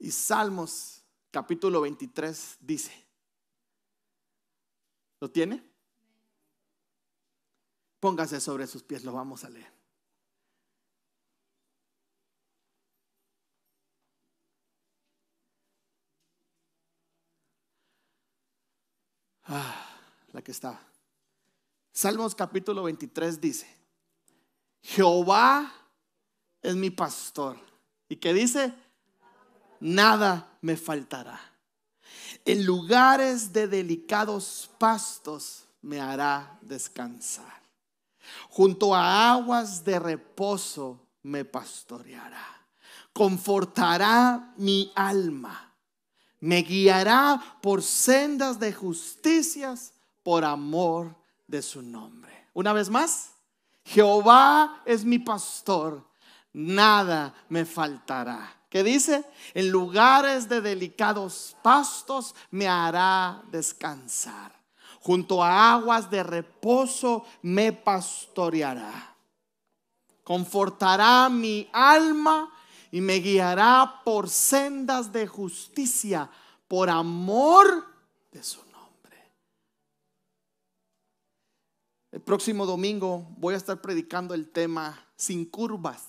Y 0.00 0.10
Salmos 0.10 1.02
capítulo 1.30 1.80
23 1.82 2.58
dice, 2.60 2.92
¿lo 5.20 5.30
tiene? 5.30 5.64
Póngase 8.00 8.40
sobre 8.40 8.66
sus 8.66 8.82
pies, 8.82 9.04
lo 9.04 9.12
vamos 9.12 9.44
a 9.44 9.50
leer. 9.50 9.72
Ah, 19.46 19.74
la 20.32 20.42
que 20.42 20.52
está. 20.52 20.80
Salmos 21.92 22.34
capítulo 22.34 22.82
23 22.84 23.40
dice, 23.40 23.66
Jehová 24.82 25.72
es 26.62 26.74
mi 26.74 26.90
pastor. 26.90 27.58
¿Y 28.08 28.16
qué 28.16 28.32
dice? 28.32 28.74
Nada 29.80 30.56
me 30.60 30.76
faltará. 30.76 31.38
En 32.44 32.64
lugares 32.64 33.52
de 33.52 33.68
delicados 33.68 34.70
pastos 34.78 35.66
me 35.82 36.00
hará 36.00 36.58
descansar. 36.62 37.62
Junto 38.48 38.94
a 38.94 39.32
aguas 39.32 39.84
de 39.84 39.98
reposo 39.98 41.06
me 41.22 41.44
pastoreará. 41.44 42.44
Confortará 43.12 44.54
mi 44.56 44.90
alma 44.94 45.73
me 46.44 46.60
guiará 46.60 47.40
por 47.62 47.82
sendas 47.82 48.60
de 48.60 48.70
justicias 48.70 49.94
por 50.22 50.44
amor 50.44 51.16
de 51.46 51.62
su 51.62 51.80
nombre. 51.80 52.48
Una 52.52 52.74
vez 52.74 52.90
más, 52.90 53.30
Jehová 53.82 54.82
es 54.84 55.06
mi 55.06 55.18
pastor, 55.18 56.06
nada 56.52 57.32
me 57.48 57.64
faltará. 57.64 58.60
¿Qué 58.68 58.84
dice? 58.84 59.24
En 59.54 59.70
lugares 59.70 60.46
de 60.46 60.60
delicados 60.60 61.56
pastos 61.62 62.34
me 62.50 62.68
hará 62.68 63.42
descansar. 63.50 64.52
Junto 65.00 65.42
a 65.42 65.72
aguas 65.72 66.10
de 66.10 66.22
reposo 66.22 67.24
me 67.40 67.72
pastoreará. 67.72 69.16
Confortará 70.22 71.30
mi 71.30 71.70
alma 71.72 72.53
y 72.94 73.00
me 73.00 73.16
guiará 73.16 74.02
por 74.04 74.30
sendas 74.30 75.12
de 75.12 75.26
justicia, 75.26 76.30
por 76.68 76.88
amor 76.88 77.84
de 78.30 78.40
su 78.40 78.60
nombre. 78.66 79.32
El 82.12 82.20
próximo 82.20 82.64
domingo 82.64 83.26
voy 83.36 83.54
a 83.54 83.56
estar 83.56 83.80
predicando 83.80 84.32
el 84.32 84.48
tema 84.48 84.96
sin 85.16 85.44
curvas. 85.44 86.04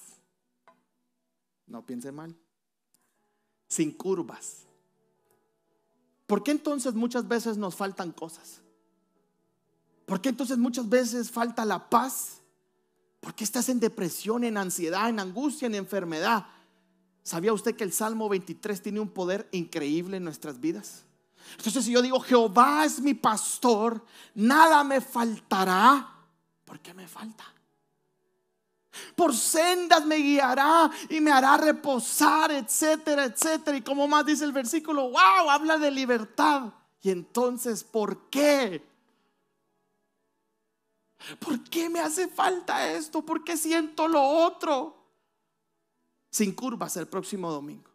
No 1.66 1.84
piense 1.84 2.12
mal. 2.12 2.36
Sin 3.68 3.92
curvas. 3.92 4.58
¿Por 6.28 6.44
qué 6.44 6.52
entonces 6.52 6.94
muchas 6.94 7.28
veces 7.28 7.58
nos 7.58 7.74
faltan 7.74 8.12
cosas? 8.12 8.62
¿Por 10.06 10.22
qué 10.22 10.30
entonces 10.30 10.60
muchas 10.60 10.88
veces 10.88 11.32
falta 11.32 11.66
la 11.66 11.90
paz? 11.90 12.42
¿Por 13.22 13.34
qué 13.34 13.44
estás 13.44 13.70
en 13.70 13.80
depresión, 13.80 14.44
en 14.44 14.56
ansiedad, 14.56 15.10
en 15.10 15.20
angustia, 15.20 15.66
en 15.66 15.74
enfermedad? 15.74 16.46
¿Sabía 17.26 17.54
usted 17.54 17.76
que 17.76 17.84
el 17.84 17.92
Salmo 17.92 18.30
23 18.30 18.84
tiene 18.84 19.00
un 19.00 19.10
poder 19.10 19.50
increíble 19.52 20.18
en 20.18 20.24
nuestras 20.24 20.60
vidas? 20.60 21.06
Entonces 21.58 21.84
si 21.84 21.92
yo 21.92 22.04
digo, 22.04 22.20
Jehová 22.20 22.86
es 22.86 23.02
mi 23.02 23.16
pastor, 23.16 24.06
nada 24.36 24.84
me 24.84 25.02
faltará, 25.02 26.08
¿por 26.64 26.80
qué 26.82 26.94
me 26.94 27.08
falta? 27.08 27.44
Por 29.16 29.36
sendas 29.36 30.06
me 30.06 30.18
guiará 30.18 30.92
y 31.10 31.20
me 31.20 31.32
hará 31.32 31.58
reposar, 31.58 32.52
etcétera, 32.52 33.26
etcétera. 33.26 33.76
Y 33.76 33.82
como 33.82 34.08
más 34.08 34.24
dice 34.28 34.46
el 34.46 34.52
versículo, 34.52 35.10
wow, 35.10 35.50
habla 35.50 35.80
de 35.80 35.90
libertad. 35.90 36.74
Y 37.02 37.10
entonces, 37.10 37.84
¿por 37.84 38.30
qué? 38.30 38.88
¿Por 41.40 41.64
qué 41.64 41.90
me 41.90 42.02
hace 42.02 42.28
falta 42.28 42.92
esto? 42.92 43.24
¿Por 43.24 43.44
qué 43.44 43.58
siento 43.58 44.08
lo 44.08 44.22
otro? 44.22 45.05
Sin 46.36 46.52
curvas 46.52 46.98
el 46.98 47.08
próximo 47.08 47.50
domingo. 47.50 47.90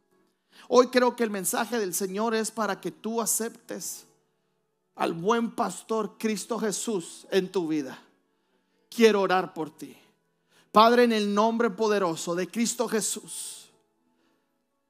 Hoy 0.68 0.86
creo 0.86 1.14
que 1.14 1.24
el 1.24 1.28
mensaje 1.28 1.78
del 1.78 1.92
Señor 1.92 2.34
es 2.34 2.50
para 2.50 2.80
que 2.80 2.90
tú 2.90 3.20
aceptes 3.20 4.06
al 4.94 5.12
buen 5.12 5.50
pastor 5.50 6.16
Cristo 6.18 6.58
Jesús 6.58 7.26
en 7.30 7.52
tu 7.52 7.68
vida. 7.68 8.02
Quiero 8.88 9.20
orar 9.20 9.52
por 9.52 9.68
ti. 9.68 9.94
Padre, 10.72 11.04
en 11.04 11.12
el 11.12 11.34
nombre 11.34 11.68
poderoso 11.68 12.34
de 12.34 12.48
Cristo 12.48 12.88
Jesús. 12.88 13.68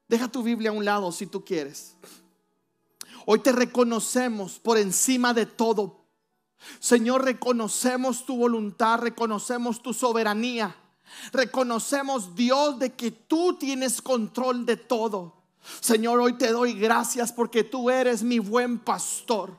Deja 0.06 0.28
tu 0.28 0.44
Biblia 0.44 0.70
a 0.70 0.74
un 0.74 0.84
lado 0.84 1.10
si 1.10 1.26
tú 1.26 1.44
quieres. 1.44 1.96
Hoy 3.26 3.40
te 3.40 3.50
reconocemos 3.50 4.60
por 4.60 4.78
encima 4.78 5.34
de 5.34 5.46
todo. 5.46 6.04
Señor, 6.78 7.24
reconocemos 7.24 8.24
tu 8.24 8.36
voluntad, 8.36 9.00
reconocemos 9.00 9.82
tu 9.82 9.92
soberanía. 9.92 10.76
Reconocemos, 11.32 12.34
Dios, 12.34 12.78
de 12.78 12.92
que 12.92 13.10
tú 13.10 13.56
tienes 13.58 14.00
control 14.02 14.66
de 14.66 14.76
todo. 14.76 15.34
Señor, 15.80 16.20
hoy 16.20 16.38
te 16.38 16.52
doy 16.52 16.74
gracias 16.74 17.32
porque 17.32 17.64
tú 17.64 17.90
eres 17.90 18.22
mi 18.22 18.38
buen 18.38 18.78
pastor. 18.78 19.56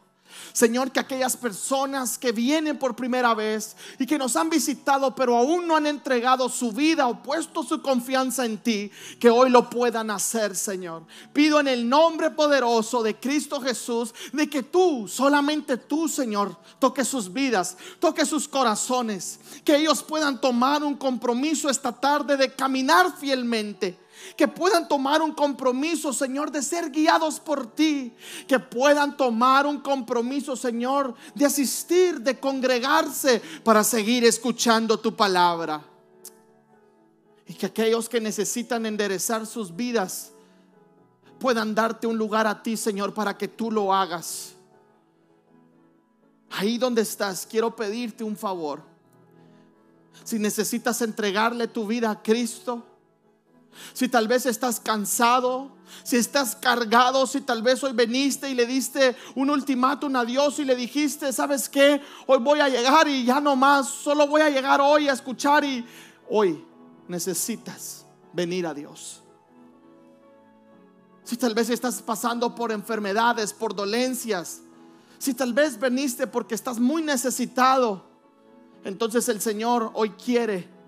Señor, 0.54 0.92
que 0.92 1.00
aquellas 1.00 1.38
personas 1.38 2.18
que 2.18 2.32
vienen 2.32 2.78
por 2.78 2.96
primera 2.96 3.34
vez 3.34 3.76
y 4.00 4.06
que 4.06 4.18
nos 4.18 4.36
han 4.36 4.50
visitado 4.50 5.14
pero 5.16 5.38
aún 5.38 5.68
no 5.68 5.76
han 5.76 5.88
entregado 5.88 6.50
su 6.50 6.72
vida 6.72 7.08
o 7.08 7.22
puesto 7.22 7.64
su 7.64 7.82
confianza 7.82 8.46
en 8.46 8.58
ti, 8.58 8.92
que 9.20 9.30
hoy 9.30 9.50
lo 9.50 9.70
puedan 9.70 10.12
hacer, 10.12 10.56
Señor. 10.56 11.04
Pido 11.34 11.60
en 11.60 11.68
el 11.68 11.88
nombre 11.88 12.32
poderoso 12.32 13.04
de 13.04 13.16
Cristo 13.16 13.62
Jesús 13.62 14.14
de 14.34 14.50
que 14.50 14.64
tú, 14.64 15.08
solamente 15.08 15.78
tú, 15.78 16.08
Señor, 16.08 16.58
toque 16.80 17.06
sus 17.06 17.32
vidas, 17.32 17.78
toque 18.00 18.26
sus 18.26 18.48
corazones, 18.48 19.40
que 19.64 19.76
ellos 19.76 20.04
puedan 20.04 20.40
tomar 20.42 20.84
un 20.84 20.96
compromiso 20.96 21.70
esta 21.70 21.92
tarde 21.92 22.38
de 22.38 22.54
caminar 22.54 23.18
fielmente 23.18 23.98
que 24.36 24.48
puedan 24.48 24.88
tomar 24.88 25.22
un 25.22 25.34
compromiso, 25.34 26.14
Señor, 26.14 26.52
de 26.52 26.62
ser 26.62 26.90
guiados 26.90 27.40
por 27.40 27.74
ti, 27.74 28.14
que 28.48 28.60
puedan 28.60 29.18
tomar 29.18 29.66
un 29.66 29.80
compromiso, 29.80 30.56
Señor, 30.56 31.14
de 31.36 31.46
asistir, 31.46 32.22
de 32.22 32.40
congregarse 32.40 33.42
para 33.64 33.84
seguir 33.84 34.26
escuchando 34.26 35.00
tu 35.00 35.16
palabra. 35.16 35.84
Y 37.48 37.54
que 37.54 37.66
aquellos 37.66 38.08
que 38.08 38.22
necesitan 38.22 38.86
enderezar 38.86 39.46
sus 39.46 39.76
vidas 39.76 40.32
puedan 41.40 41.74
darte 41.74 42.08
un 42.08 42.18
lugar 42.18 42.48
a 42.48 42.62
ti, 42.62 42.78
Señor, 42.78 43.14
para 43.14 43.38
que 43.38 43.48
tú 43.48 43.72
lo 43.72 43.94
hagas. 43.94 44.54
Ahí 46.52 46.78
donde 46.78 47.02
estás, 47.02 47.48
quiero 47.50 47.76
pedirte 47.76 48.24
un 48.24 48.38
favor. 48.38 48.84
Si 50.24 50.38
necesitas 50.38 51.02
entregarle 51.02 51.68
tu 51.68 51.88
vida 51.88 52.12
a 52.12 52.22
Cristo, 52.22 52.86
si 53.94 54.08
tal 54.08 54.28
vez 54.28 54.46
estás 54.46 54.80
cansado, 54.80 55.72
si 56.04 56.18
estás 56.18 56.56
cargado, 56.56 57.28
si 57.28 57.42
tal 57.42 57.62
vez 57.62 57.84
hoy 57.84 57.94
veniste 57.94 58.50
y 58.50 58.54
le 58.54 58.66
diste 58.66 59.16
un 59.36 59.50
ultimátum 59.50 60.16
a 60.16 60.26
Dios 60.26 60.60
y 60.60 60.66
le 60.66 60.76
dijiste, 60.76 61.32
¿sabes 61.34 61.70
qué? 61.70 62.02
Hoy 62.28 62.40
voy 62.40 62.60
a 62.60 62.70
llegar 62.70 63.08
y 63.08 63.26
ya 63.26 63.40
no 63.40 63.56
más, 63.56 63.88
solo 63.88 64.28
voy 64.28 64.42
a 64.42 64.50
llegar 64.50 64.82
hoy 64.82 65.10
a 65.10 65.14
escuchar 65.14 65.64
y 65.64 65.86
hoy 66.30 66.66
necesitas 67.08 68.06
venir 68.34 68.66
a 68.66 68.74
Dios. 68.74 69.22
Si 71.24 71.38
tal 71.38 71.54
vez 71.54 71.70
estás 71.70 72.02
pasando 72.02 72.56
por 72.56 72.72
enfermedades, 72.72 73.54
por 73.54 73.76
dolencias, 73.76 74.62
si 75.18 75.34
tal 75.34 75.54
vez 75.54 75.80
veniste 75.80 76.28
porque 76.28 76.56
estás 76.56 76.80
muy 76.80 77.04
necesitado, 77.04 78.04
entonces 78.84 79.30
el 79.30 79.40
Señor 79.40 79.92
hoy 79.94 80.10
quiere 80.12 80.81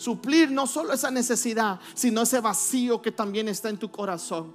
suplir 0.00 0.50
no 0.50 0.66
solo 0.66 0.94
esa 0.94 1.10
necesidad, 1.10 1.78
sino 1.92 2.22
ese 2.22 2.40
vacío 2.40 3.02
que 3.02 3.12
también 3.12 3.48
está 3.48 3.68
en 3.68 3.76
tu 3.76 3.90
corazón. 3.90 4.54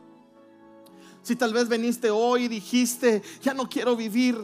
Si 1.22 1.36
tal 1.36 1.54
vez 1.54 1.68
veniste 1.68 2.10
hoy 2.10 2.46
y 2.46 2.48
dijiste, 2.48 3.22
ya 3.44 3.54
no 3.54 3.70
quiero 3.70 3.96
vivir, 3.96 4.36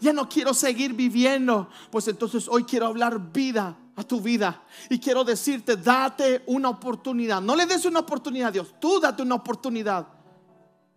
ya 0.00 0.12
no 0.12 0.28
quiero 0.28 0.54
seguir 0.54 0.92
viviendo, 0.92 1.68
pues 1.90 2.06
entonces 2.06 2.46
hoy 2.48 2.62
quiero 2.62 2.86
hablar 2.86 3.32
vida 3.32 3.76
a 3.96 4.04
tu 4.04 4.20
vida 4.20 4.62
y 4.88 5.00
quiero 5.00 5.24
decirte, 5.24 5.76
date 5.76 6.44
una 6.46 6.68
oportunidad. 6.68 7.42
No 7.42 7.56
le 7.56 7.66
des 7.66 7.84
una 7.84 8.00
oportunidad 8.00 8.48
a 8.48 8.52
Dios, 8.52 8.76
tú 8.80 9.00
date 9.00 9.20
una 9.22 9.34
oportunidad 9.34 10.06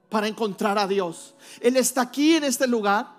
para 0.10 0.28
encontrar 0.28 0.78
a 0.78 0.88
Dios. 0.88 1.34
Él 1.60 1.76
está 1.76 2.02
aquí 2.02 2.36
en 2.36 2.44
este 2.44 2.68
lugar. 2.68 3.15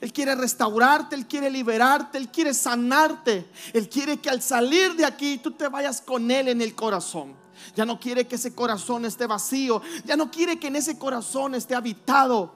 Él 0.00 0.12
quiere 0.12 0.34
restaurarte, 0.34 1.14
Él 1.14 1.26
quiere 1.26 1.50
liberarte, 1.50 2.18
Él 2.18 2.28
quiere 2.28 2.54
sanarte. 2.54 3.48
Él 3.72 3.88
quiere 3.88 4.18
que 4.18 4.30
al 4.30 4.42
salir 4.42 4.94
de 4.94 5.04
aquí 5.04 5.38
tú 5.38 5.52
te 5.52 5.68
vayas 5.68 6.00
con 6.00 6.30
Él 6.30 6.48
en 6.48 6.60
el 6.60 6.74
corazón. 6.74 7.34
Ya 7.74 7.84
no 7.84 7.98
quiere 7.98 8.26
que 8.26 8.36
ese 8.36 8.54
corazón 8.54 9.04
esté 9.04 9.26
vacío. 9.26 9.80
Ya 10.04 10.16
no 10.16 10.30
quiere 10.30 10.58
que 10.58 10.68
en 10.68 10.76
ese 10.76 10.98
corazón 10.98 11.54
esté 11.54 11.74
habitado 11.74 12.54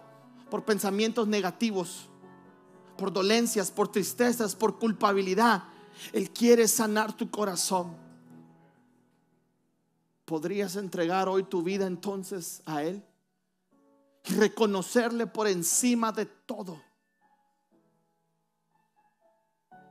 por 0.50 0.64
pensamientos 0.64 1.26
negativos, 1.28 2.08
por 2.96 3.12
dolencias, 3.12 3.70
por 3.70 3.88
tristezas, 3.88 4.54
por 4.54 4.78
culpabilidad. 4.78 5.64
Él 6.12 6.30
quiere 6.30 6.66
sanar 6.68 7.16
tu 7.16 7.30
corazón. 7.30 7.96
¿Podrías 10.24 10.76
entregar 10.76 11.28
hoy 11.28 11.44
tu 11.44 11.62
vida 11.62 11.86
entonces 11.86 12.62
a 12.66 12.82
Él? 12.82 13.02
Y 14.26 14.34
reconocerle 14.34 15.26
por 15.26 15.48
encima 15.48 16.12
de 16.12 16.26
todo. 16.26 16.80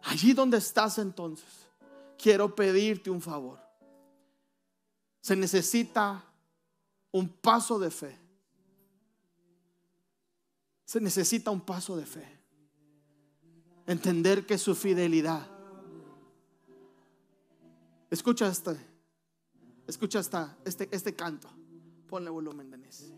Allí 0.03 0.33
donde 0.33 0.57
estás 0.57 0.97
entonces, 0.97 1.67
quiero 2.17 2.55
pedirte 2.55 3.09
un 3.09 3.21
favor. 3.21 3.59
Se 5.21 5.35
necesita 5.35 6.23
un 7.11 7.27
paso 7.29 7.79
de 7.79 7.91
fe. 7.91 8.17
Se 10.85 10.99
necesita 10.99 11.51
un 11.51 11.61
paso 11.61 11.95
de 11.95 12.05
fe. 12.05 12.39
Entender 13.85 14.45
que 14.45 14.57
su 14.57 14.75
fidelidad. 14.75 15.47
Escucha 18.09 18.47
este. 18.47 18.77
Escucha 19.87 20.19
esta, 20.19 20.57
este, 20.65 20.87
este 20.91 21.15
canto. 21.15 21.49
Ponle 22.07 22.29
volumen, 22.29 22.69
Denise. 22.71 23.11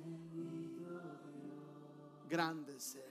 Grande 2.29 2.79
sea. 2.79 3.10